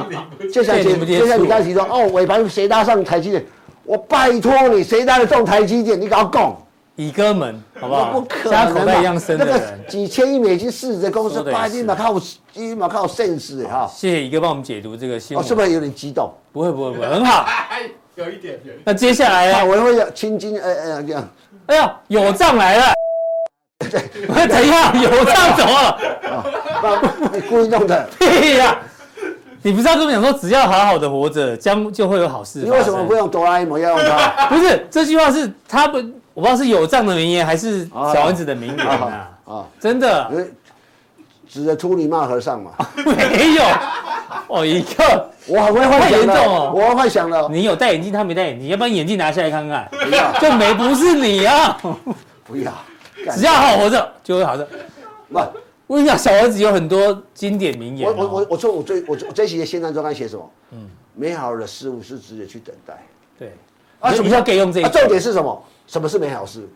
[0.54, 3.44] 就像就像你刚才提说，哦，尾盘谁搭上台积电？
[3.84, 6.00] 我拜托你，谁搭得中台积电？
[6.00, 6.56] 你给我讲，
[6.96, 8.12] 乙哥们，好不好？
[8.12, 12.16] 不可能，像口袋一样深的人，几千亿美金市值的公司，八亿嘛靠，
[12.54, 13.90] 一亿嘛靠 sense 哈。
[13.92, 15.44] 谢谢乙哥帮我们解读这个新闻。
[15.44, 16.32] 哦，是不是有点激动？
[16.54, 17.48] 不会不会不会，很好。
[18.14, 18.76] 有一点，点。
[18.84, 19.66] 那接下来呢？
[19.66, 21.28] 我会青筋，哎哎这样。
[21.70, 22.86] 哎呀，有账来了。
[23.78, 25.00] 对，怎样？
[25.02, 25.98] 有账怎么了？
[27.32, 28.10] 你故意弄的。
[28.20, 28.76] 屁 呀！
[29.62, 32.60] 你不是要跟我讲说，只要好好的活着，将就会有好事。
[32.60, 34.48] 你为什么不用哆啦 A 梦要用它？
[34.50, 39.30] 不是这句话是他们，我不知道是有账的名言还是小丸子的名言啊？
[39.46, 40.28] 啊，真的，
[41.48, 42.72] 指着秃驴骂和尚嘛？
[43.06, 43.64] 没有，
[44.48, 47.50] 哦，一个，我很会幻想的，我幻想了。
[47.50, 49.90] 你有戴眼镜，他没戴眼镜，要不然眼镜拿下来看看。
[49.92, 51.78] 不要，就没不是你啊！
[52.44, 52.72] 不要，
[53.36, 54.68] 只要好好活着就会好的。
[55.32, 55.40] 不。
[55.88, 58.08] 我跟你讲，小儿子有很多经典名言。
[58.08, 60.52] 我我我我说我最我我这期的现在周刊写什么？
[60.72, 62.94] 嗯，美好的事物是值得去等待。
[63.40, 63.52] 对，
[64.00, 64.84] 啊，什么叫可以用这？
[64.84, 65.64] 重点是什么？
[65.88, 66.70] 什么是美好事？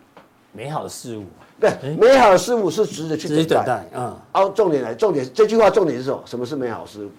[0.50, 1.22] 美好的事物。
[1.60, 3.86] 对，美好的事物是值得去等待。
[3.94, 4.16] 嗯。
[4.32, 6.20] 啊，重点来，重点这句话重点是什么？
[6.26, 7.10] 什么是美好事物？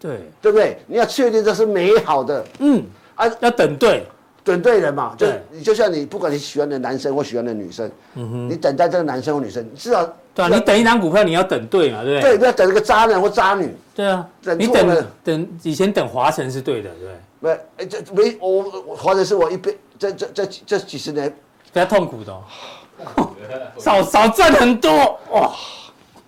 [0.00, 0.78] 对，对不对？
[0.86, 2.44] 你要确定这是美好的。
[2.58, 2.84] 嗯。
[3.14, 4.04] 啊，要等对。
[4.44, 12.30] 等对人嘛，就你就像你，不管你喜欢的男生或喜欢的女生，嗯哼你等待这个男生或女生，至少对啊，你等一张股票，你要等对嘛，对不对？
[12.30, 13.76] 对，不要等一个渣男或渣女。
[13.94, 14.26] 对啊，
[14.56, 17.60] 你等等以前等华晨是对的，对不对？
[17.76, 18.62] 没，这没我
[18.96, 23.30] 华晨是我一辈这这这这几十年比较痛苦的，哦
[23.76, 24.90] 少少赚很多
[25.30, 25.52] 哇！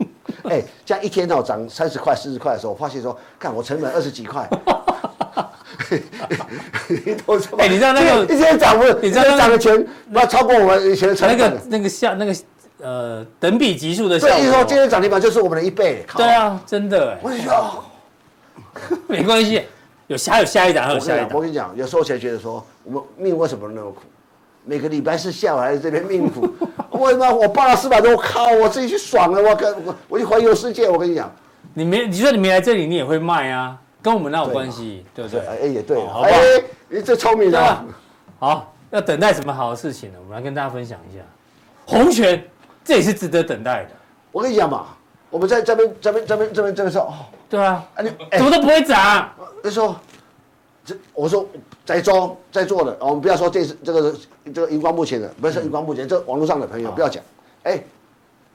[0.44, 4.48] 哎，这样一天哦涨三十块四十块的时候，我发现说，看我成本二十几块。
[7.58, 8.84] 哎，你知道那个一天涨不？
[9.00, 11.38] 你知道涨的钱不要超过我们以前的成本。
[11.38, 12.34] 那个那个下那个
[12.80, 14.36] 呃等比级数的效果。
[14.36, 16.04] 所以说今天涨停板就是我们的一倍。
[16.16, 17.18] 对啊，真的。
[17.22, 17.84] 我跟你讲，
[19.08, 19.62] 没关系，
[20.06, 21.28] 有下有下一档，还有下一档。
[21.32, 24.02] 我跟你讲，有时候才觉得说，我们命为什么那么苦？
[24.64, 26.48] 每个礼拜是下午还是这边命苦。
[27.04, 30.88] 为什么我报了四百多，我靠，我自己去爽了，我跟我我去环游世界。
[30.88, 31.32] 我跟你讲，
[31.74, 33.76] 你没你说你没来这里，你也会卖啊。
[34.02, 35.04] 跟我们哪有关系？
[35.14, 35.40] 对不对？
[35.46, 36.40] 哎，也对，好不好？
[36.88, 37.84] 你这聪明的。
[38.38, 40.18] 好，要等待什么好的事情呢？
[40.20, 41.22] 我们来跟大家分享一下。
[41.84, 42.42] 红权，
[42.82, 43.90] 这也是值得等待的。
[44.32, 44.86] 我跟你讲嘛，
[45.28, 47.14] 我们在这边、这边、这边、这边、这边说，哦，
[47.48, 49.30] 对啊，啊你怎么都不会涨？
[49.62, 49.96] 那时候，
[50.84, 51.46] 这我说
[51.90, 54.14] 在做在座的，我们不要说这是这个
[54.54, 57.22] 这个荧光幕前的，不是荧光幕前，这网络上的朋友不要讲，
[57.64, 57.80] 哎。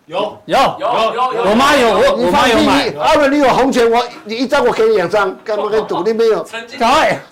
[0.07, 2.93] 有有有有有，我妈有，我我妈有买。
[2.99, 6.03] 阿伦，你有红钱，我你一张我给你两张，干嘛跟赌？
[6.03, 6.43] 你没有？
[6.45, 6.77] 曾经，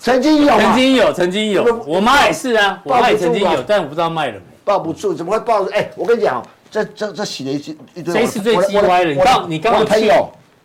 [0.00, 1.82] 曾经有，曾经有，曾经有。
[1.86, 4.40] 我妈也是啊，我妈也曾经有，但我不知道卖了没。
[4.64, 5.70] 抱不住，怎么会抱住？
[5.70, 8.12] 哎，我跟你讲，这这这洗了一一堆。
[8.12, 9.12] 谁是最鸡歪的？
[9.12, 10.12] 你刚你刚好去，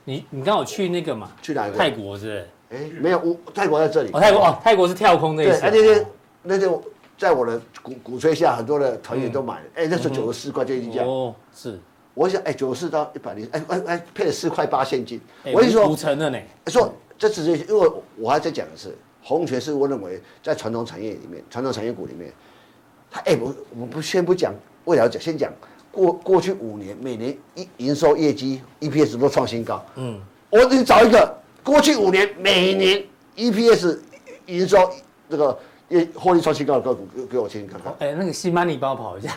[0.05, 1.29] 你你刚好去那个嘛？
[1.43, 1.77] 去哪个？
[1.77, 2.49] 泰国是？
[2.69, 4.11] 哎，没有，我泰国在这里。
[4.13, 5.53] 哦，泰国哦，泰国是跳空那一次。
[5.61, 6.05] 哎，那天
[6.43, 6.71] 那天
[7.17, 9.65] 在我的鼓鼓吹下，很多的团员都买了。
[9.75, 11.05] 哎，那时候九十四块就已经讲。
[11.05, 11.79] 哦，是。
[12.13, 15.19] 我想，哎，九十四到一百零，哎哎哎，配了四块八现金。
[15.53, 16.37] 我跟你说，五成了呢。
[16.67, 22.31] 说这只是因为我还在讲的是红泉，是我认为在传统产业里面，传统产业股里面，
[23.09, 24.53] 它哎，我我不先不讲，
[24.85, 25.51] 为了讲，先讲
[25.91, 29.83] 过过去五年每年营营收业绩 EPS 都创新高。
[29.95, 33.03] 嗯，我你找一个过去五年每年
[33.35, 33.97] EPS
[34.45, 34.89] 营收
[35.29, 35.57] 这个。
[35.89, 37.91] 也获利创新高的个股，给给我听看看。
[37.97, 39.35] 哎，那个西曼你帮我跑一下，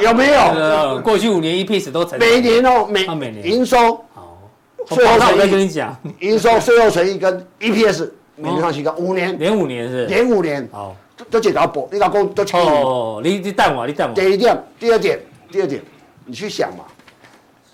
[0.00, 1.00] 有没有？
[1.02, 2.16] 过去五年 EPS 都成。
[2.20, 3.76] 每年哦，每每年营收。
[4.14, 4.38] 好。
[4.86, 5.40] 税后存益。
[5.40, 9.36] 我跟你讲，营收、税后存益跟 EPS 每年创新高，五年。
[9.40, 10.06] 连五年是。
[10.06, 10.68] 连五年。
[10.70, 10.94] 好。
[11.28, 12.68] 都检查过，你老公都清楚。
[12.68, 14.14] 哦，你你带我，你带我。
[14.14, 15.82] 第一点，第二点，第二点，
[16.24, 16.84] 你去想嘛，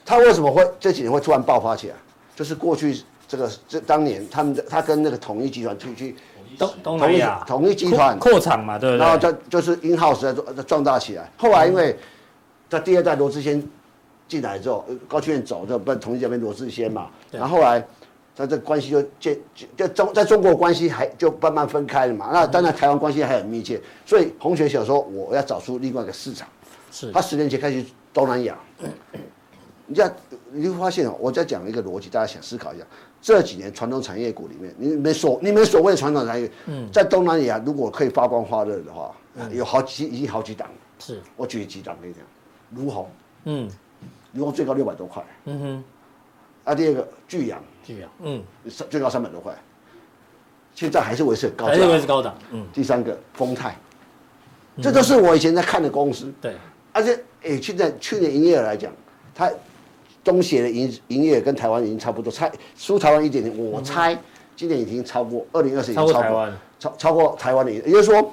[0.02, 1.94] 他为什么会这几年会突然爆发起来？
[2.34, 3.02] 就是过去
[3.34, 6.14] 这个这当年他们他跟那个统一集团出去。
[6.56, 9.04] 东东南亚统一集团扩厂嘛，对不对？
[9.04, 10.20] 然后就就是 in house
[10.54, 11.28] 在壮大起来。
[11.36, 11.96] 后来因为
[12.70, 13.60] 在第二代罗志先
[14.28, 17.08] 进来之后，高錕彦走，就不统一这边罗志先嘛。
[17.32, 17.84] 然后后来
[18.36, 19.36] 他这关系就建
[19.76, 22.30] 就中在中国关系还就慢慢分开了嘛。
[22.32, 26.46] 那当然台湾关系还很密切，所以洪权想说我要找出另外一个市场。
[26.92, 27.10] 是。
[27.10, 28.56] 他十年前开始东南亚。
[29.86, 30.10] 你这样
[30.50, 32.84] 你会发现哦，我在讲一个逻辑，大家想思考一下。
[33.24, 40.68] 这几年传统产业股里面，你们所你们所谓的传统产业，嗯，在东南亚如果可以发光发热的话，嗯，有好几已经好几档。
[40.98, 42.22] 是，我举几档给你讲，
[42.68, 43.08] 如虹，
[43.44, 43.70] 嗯，
[44.30, 45.84] 如虹最高六百多块，嗯哼，
[46.64, 48.42] 啊，第二个巨阳，巨阳，嗯，
[48.90, 49.56] 最高三百多块，
[50.74, 53.74] 现在还是维持高，还是维持高档，嗯，第三个丰泰，
[54.82, 56.54] 这都是我以前在看的公司，对，
[56.92, 58.92] 而且诶，现在去年营业额来讲，
[59.34, 59.50] 它。
[60.24, 64.18] 东协的营营业跟台湾已经差不多，差输台湾一点点，我猜
[64.56, 66.48] 今年已经超过二零二四年超过
[66.78, 68.32] 超超过台湾的，也就是说，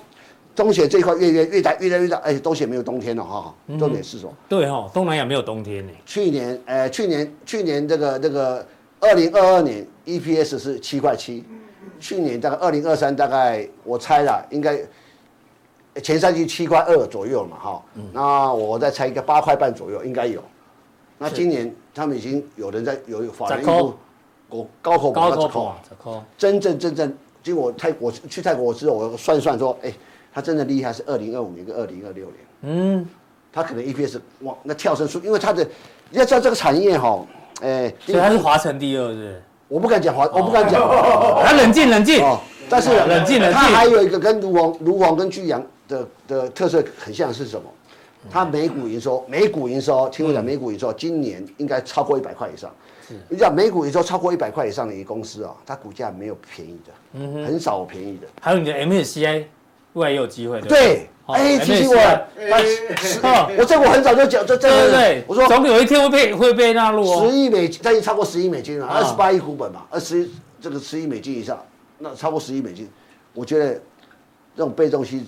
[0.55, 4.33] 东协这一块越越越大越来越大，哎，东协没有冬天了哈，重点是什么？
[4.47, 5.91] 对哈，东南亚没有冬天呢。
[6.05, 8.65] 去年，呃，去年去年这个这个
[8.99, 11.43] 二零二二年 EPS 是七块七，
[11.99, 14.79] 去年大概二零二三大概我猜了应该
[16.01, 17.83] 前三季七块二左右嘛哈，
[18.13, 20.43] 那我再猜一个八块半左右应该有，
[21.17, 23.93] 那今年他们已经有人在有法人预估。
[24.81, 25.77] 高口高口啊，
[26.37, 29.93] 真正真正，结果泰国去泰国之后，我算一算说，哎，
[30.33, 33.07] 他真的厉害是二零二五年跟二零二六年，嗯，
[33.53, 35.65] 他可能 EPS 哇，那跳升数，因为他的
[36.09, 37.25] 你要知道这个产业哈，
[37.61, 39.41] 哎，所以他是华城第二是？
[39.69, 40.81] 我不敢讲华，我不敢讲，
[41.45, 42.21] 他冷静冷静，
[42.69, 47.69] 但是冷静冷静，他 还有一个跟卢王、卢王跟巨阳的的特色很像是什么？
[48.29, 52.69] 他每股营收每股营收，听我讲每股营收，今年应该超过一百块以上。
[53.27, 58.27] 你讲每股营收超过一百块以上的一个公司啊，它股价没有便宜的，很少便宜的。
[58.39, 59.43] 还有你的 MSCI
[59.93, 70.29] 未来也有机会，对，哎，提醒我，我这我很早就讲，这这对对，我说总有一天会被会被纳入十亿美金，它已经超过十亿美金了，二十八亿股本嘛，二十
[70.61, 71.61] 这个十亿美金以上，
[71.97, 72.87] 那超过十亿美金，
[73.33, 73.73] 我觉得
[74.55, 75.27] 这种被动性，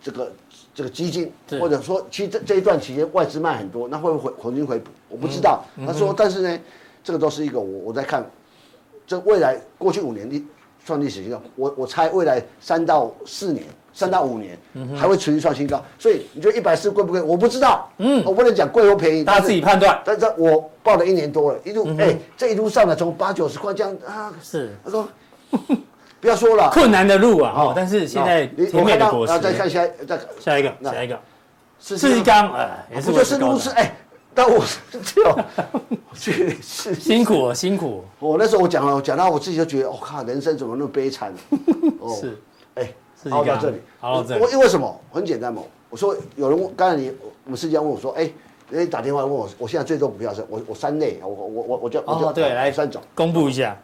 [0.00, 0.30] 这个
[0.74, 4.90] 这个基金，或者说其实这这一段期间外资卖很多，那会不会回重新回补？
[5.08, 5.64] 我不知道。
[5.86, 6.58] 他说，但是呢。
[7.06, 8.24] 这个都是一个我我在看，
[9.06, 10.42] 这未来过去五年历
[10.86, 13.62] 创历史新高，我我猜未来三到四年、
[13.92, 14.58] 三到五年
[14.96, 17.20] 还会持续创新高，所以你觉得一百四贵不贵？
[17.20, 20.00] 我不知道，嗯，我不能讲贵或便宜，大家自己判断。
[20.02, 25.06] 但是我报了一年多了，一路哎这一路上来从八九十块这样啊，是他说
[26.24, 31.20] 不要说了，困难的路啊，哦，但是现在我看到，然后再看下再下一个下一个，
[31.78, 33.94] 世纪钢哎，不就是哎。
[34.36, 35.38] 但我只有，
[36.16, 38.02] 去是辛苦辛苦。
[38.18, 41.32] 我那时候我讲了，我讲到我自己就觉得，我靠，人生怎么那么悲惨？
[42.00, 42.36] 哦，是，
[42.74, 42.88] 哎，
[43.30, 44.42] 好到这里，好到这里。
[44.42, 45.00] 我因为什么？
[45.12, 45.62] 很简单嘛。
[45.90, 47.12] 我说有人问，刚才你
[47.44, 48.28] 我们世纪问我说，哎，
[48.70, 53.76] 人家打电话问我，我现在最多股票是，我我三类，我我我我就我就对，来三种，公布一下。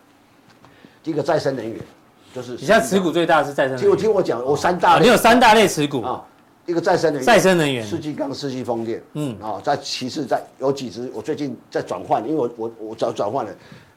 [1.05, 1.78] 第一个再生能源，
[2.35, 3.81] 就是你现在持股最大是再生能源。
[3.81, 6.03] 听我听我讲，我三大，你有三大类持股。
[6.03, 6.24] 啊。
[6.66, 13.51] 一个再生能源，再生能源，世纪钢、世纪风电，嗯，啊，再其次再有几只，我最近在转换，因为我我我转转换了，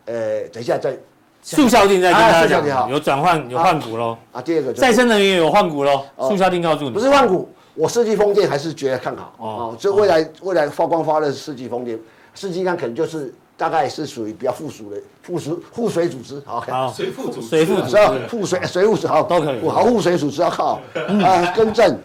[0.05, 0.97] 呃，等一下再
[1.43, 4.17] 速效定在跟大家讲，有转换有换股喽。
[4.31, 9.35] 啊，第二个再生能源有换股喽，速效定告诉你，不是换股，我世纪风电还是觉得看好。
[9.37, 11.99] 哦，所以未来未来发光发热世纪风电，
[12.33, 21.97] 世纪钢可能就是大概是属于比较附属的附属附水组织，好，水附组织，水附组织，附水水附好都可以，好附水组织要靠啊更正。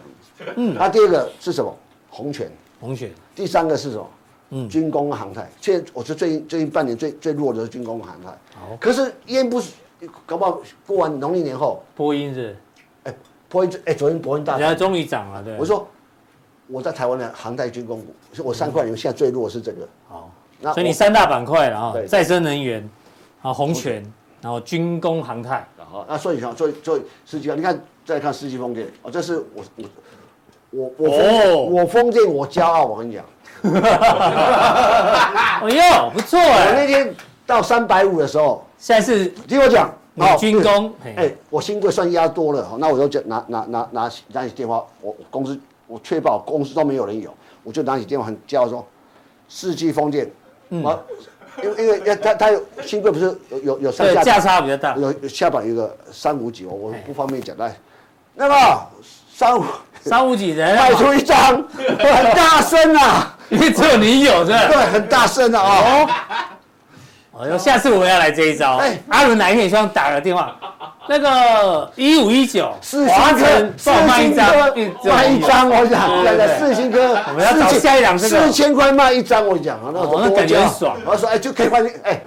[0.55, 1.75] 嗯，那第二个是什么？
[2.09, 3.11] 红泉，红泉。
[3.35, 4.09] 第三个是什么？
[4.51, 5.47] 嗯，军工航太。
[5.59, 8.29] 现在我是最近最近半年最最弱的是军工航太。
[8.57, 9.71] 好，可是烟不是，
[10.25, 12.57] 搞不好过完农历年后，波音是，
[13.03, 13.13] 哎，
[13.47, 15.55] 波音哎，昨天波音大涨，人家终于涨了，对。
[15.57, 15.87] 我说
[16.67, 18.07] 我在台湾的航太军工股，
[18.43, 19.87] 我三块里面现在最弱是这个。
[20.07, 20.31] 好，
[20.61, 22.87] 那所以你三大板块了啊，再生能源，
[23.41, 24.03] 啊，红泉，
[24.41, 25.67] 然后军工航太。
[25.77, 29.85] 然后，那所以想所以所以世纪，你看再看世纪风电，哦，这是我我。
[30.71, 33.25] 我我我封建我骄傲，我跟你讲，
[35.63, 36.67] 哎呦不错哎！
[36.67, 37.11] 我那天
[37.43, 39.91] 到三百五的时候，现在是听我讲，
[40.37, 47.33] 军工哎，我新贵算压多了，那我就拿拿拿拿拿起电话，我公司我确保公司都没有人有，
[47.63, 48.85] 我就拿起电话很骄傲说，
[49.47, 50.31] 世纪风电，
[50.69, 50.99] 嗯，
[51.63, 57.75] 因为因为他他有新贵不是有有有上下价差比较大，有下板有一个三五几，我我不方便讲，来，
[58.35, 58.55] 那个
[59.33, 59.63] 三五。
[60.01, 63.37] 三五几人卖出一张， 很大声啊！
[63.49, 66.48] 因为只有你有这，对，很大声的啊！
[67.39, 68.75] 哦，哦哟，下次我要来这一招。
[68.77, 70.53] 哎，阿伦哪一天也希望打个电话？
[71.07, 72.71] 那个一五一九，
[73.07, 74.53] 华城帮我卖一张，
[75.15, 80.97] 卖一张，我讲，对对，四星哥，我们要找下一档这个，四千块卖一张，我讲啊，那那感觉很爽。
[81.05, 82.21] 我说，哎，就可以换，哎，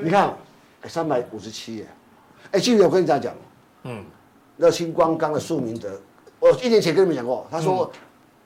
[0.00, 0.32] 你看，
[0.86, 1.86] 三百五十七耶，
[2.52, 3.32] 哎，记得我跟你这样讲，
[3.84, 4.02] 嗯，
[4.56, 5.88] 那新光刚的宿明德。
[6.40, 7.90] 我一年前跟你们讲过，他说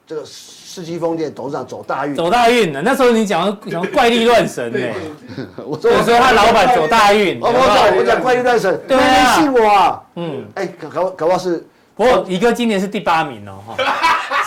[0.07, 2.82] 这个世纪风电董事长走大运，走大运的。
[2.82, 4.92] 那时候你讲讲怪力乱神哎，
[5.64, 13.84] 我说我说他老板走大运，我讲我讲怪力乱神，对啊，信我啊，嗯，哎，搞搞不好是，不过一哥今年是第八名哦，哈，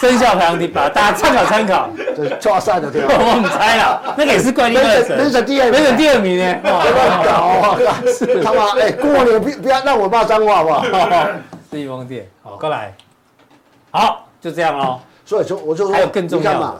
[0.02, 3.16] 生肖排行第八，大家参考参考，这是抓赛的对吧？
[3.18, 7.78] 我们猜了，那个也是怪力乱神，人选第二，人选第二名呢， 乱搞，
[8.12, 11.10] 是他妈哎，过年不不要让我骂脏话好不好？
[11.72, 12.94] 世纪风电，好，过来。
[13.92, 15.00] 好，就这样哦。
[15.26, 16.76] 所以说，我就说，还有更重要嘛，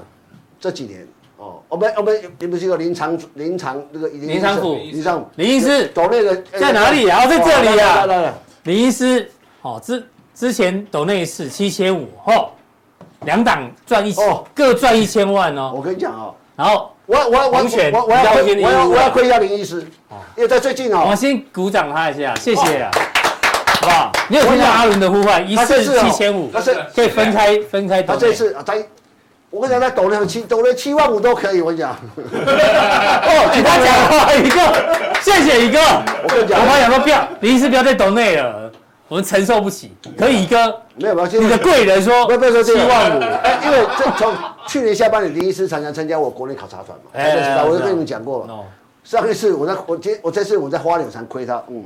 [0.60, 1.06] 这几年
[1.38, 7.26] 哦，我们我们你不是个林长林长那个林长府林长林医师走那个在哪里啊？
[7.26, 8.34] 在这里啊。
[8.64, 9.30] 林医师，
[9.62, 12.52] 好，之之前抖内是七千五，吼，
[13.26, 14.44] 两档赚一千，哦。
[14.56, 15.74] 各赚一千万哦。
[15.76, 19.86] 我跟你讲哦，然后我我我我我我要我要我要亏一下林医师，
[20.36, 22.92] 因为在最近哦，我先鼓掌他一下，谢谢啊，
[23.86, 24.12] 好不好？
[24.30, 25.50] 你有听到阿伦的呼唤？
[25.50, 26.52] 一次七千五，
[26.96, 28.02] 可以分开分开。
[28.02, 28.84] 他这次啊，在。
[29.52, 31.62] 我跟你讲，他抖了七，抖了七万五都可以。
[31.62, 35.80] 我跟你讲， 哦， 给他讲一个，谢谢一个。
[36.24, 38.70] 我跟你讲，我妈讲说不要，林医师不要再抖内了，
[39.08, 39.96] 我们承受不起。
[40.18, 40.58] 可以一个，
[40.96, 44.34] 没有没有，你的贵人说，不要不要说七万五，哎，因为这从
[44.68, 48.54] 去年下半年，林医师常常参加我国内考察团嘛，哎，我就跟你们讲过了。
[49.06, 51.86] 上一次我在我今我这次我在花柳山亏他，嗯。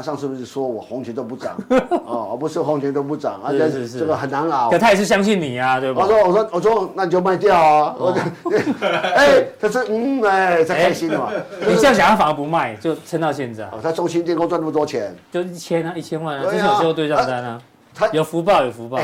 [0.00, 1.54] 啊，上次不是说我红钱都不涨
[2.06, 4.70] 哦，不是红钱都不涨，啊，这这个很难熬。
[4.70, 6.02] 可他也是相信你啊，对吧？
[6.02, 7.94] 我说我说我说那你就卖掉啊！
[7.98, 8.16] 我
[9.14, 11.30] 哎，他说嗯哎，才开心的嘛。
[11.66, 13.68] 你这样想，他反而不卖，就撑到现在。
[13.82, 17.60] 他中心电工赚那么多钱，就一千啊，一千万啊，之前有收对账单啊。
[17.94, 18.98] 他有福报，有福报。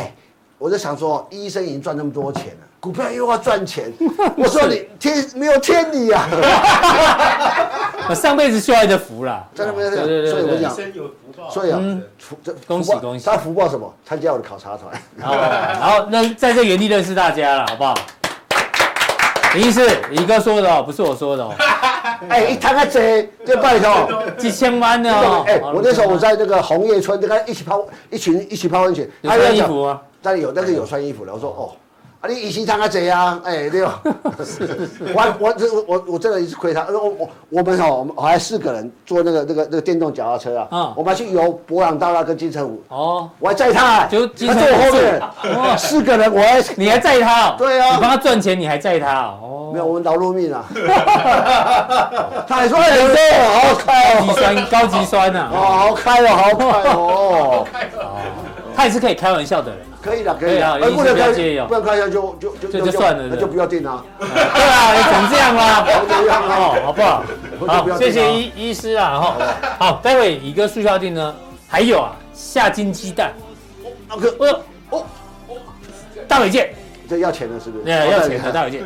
[0.59, 3.93] 我就想说，医生已经赚那么多钱了，股票又要赚钱，
[4.39, 6.27] 我说你天没有天理啊！
[8.09, 11.81] 我 上辈子修来的福啦，真的没有，所以我讲，所以啊，
[12.43, 13.25] 这恭喜恭喜！
[13.25, 13.93] 他福报什么？
[14.05, 17.95] 参加我的考察团，然后那在这原地认识大家了，好不好？
[19.55, 21.55] 林医师，李哥说的哦，不是我说的哦。
[22.29, 25.11] 哎，一摊开这就拜托，几千万呢？
[25.47, 30.01] 哎，我那时候我在那个红叶村，就看一起泡一群一起泡温泉，有穿衣服吗？
[30.23, 31.73] 那里有那个有穿衣服的，我说哦。
[32.21, 34.01] 啊，你以前唱个这样，哎，对吧？
[35.15, 36.87] 我我这我我真的一直亏他。
[36.89, 40.69] 我我我们哦，我们还四个人坐那个那个那个电动脚踏车啊。
[40.71, 40.93] 嗯。
[40.97, 42.83] 我们还去游博朗大道跟金城武。
[42.89, 43.29] 哦。
[43.39, 44.07] 我还载他。
[44.07, 44.61] 就金城武。
[44.61, 45.21] 他坐我后面。
[45.57, 47.51] 哦， 四个人，我还你还载他？
[47.59, 47.95] 对啊。
[47.97, 49.37] 你帮他赚钱，你还载他？
[49.43, 49.71] 哦。
[49.73, 50.65] 没有，我们劳碌命啊。
[52.49, 53.17] 他还说很多，
[53.53, 54.27] 好开哦。
[54.27, 55.51] 高级酸，高级酸呐。
[55.53, 56.55] 哦，好开哦，好
[57.71, 58.03] 开哦。
[58.75, 59.81] 他也是可以开玩笑的人。
[60.07, 61.33] 可以的，可以的，不能开，
[61.67, 64.05] 不能开，就就就就就算了，那就不要定了。
[64.21, 65.85] 对啊，你讲这样吗？
[66.09, 67.25] 这样哦，好不好？
[67.67, 69.37] 好，谢谢医医师啊，哈。
[69.79, 71.35] 好，待会乙哥速效定呢，
[71.67, 73.33] 还有啊，下金鸡蛋。
[74.09, 75.05] 哦，哥哦哦，
[76.29, 76.73] 大伟健。
[77.09, 77.85] 这要钱的是不是？
[77.85, 78.83] 对，要钱的大伟见。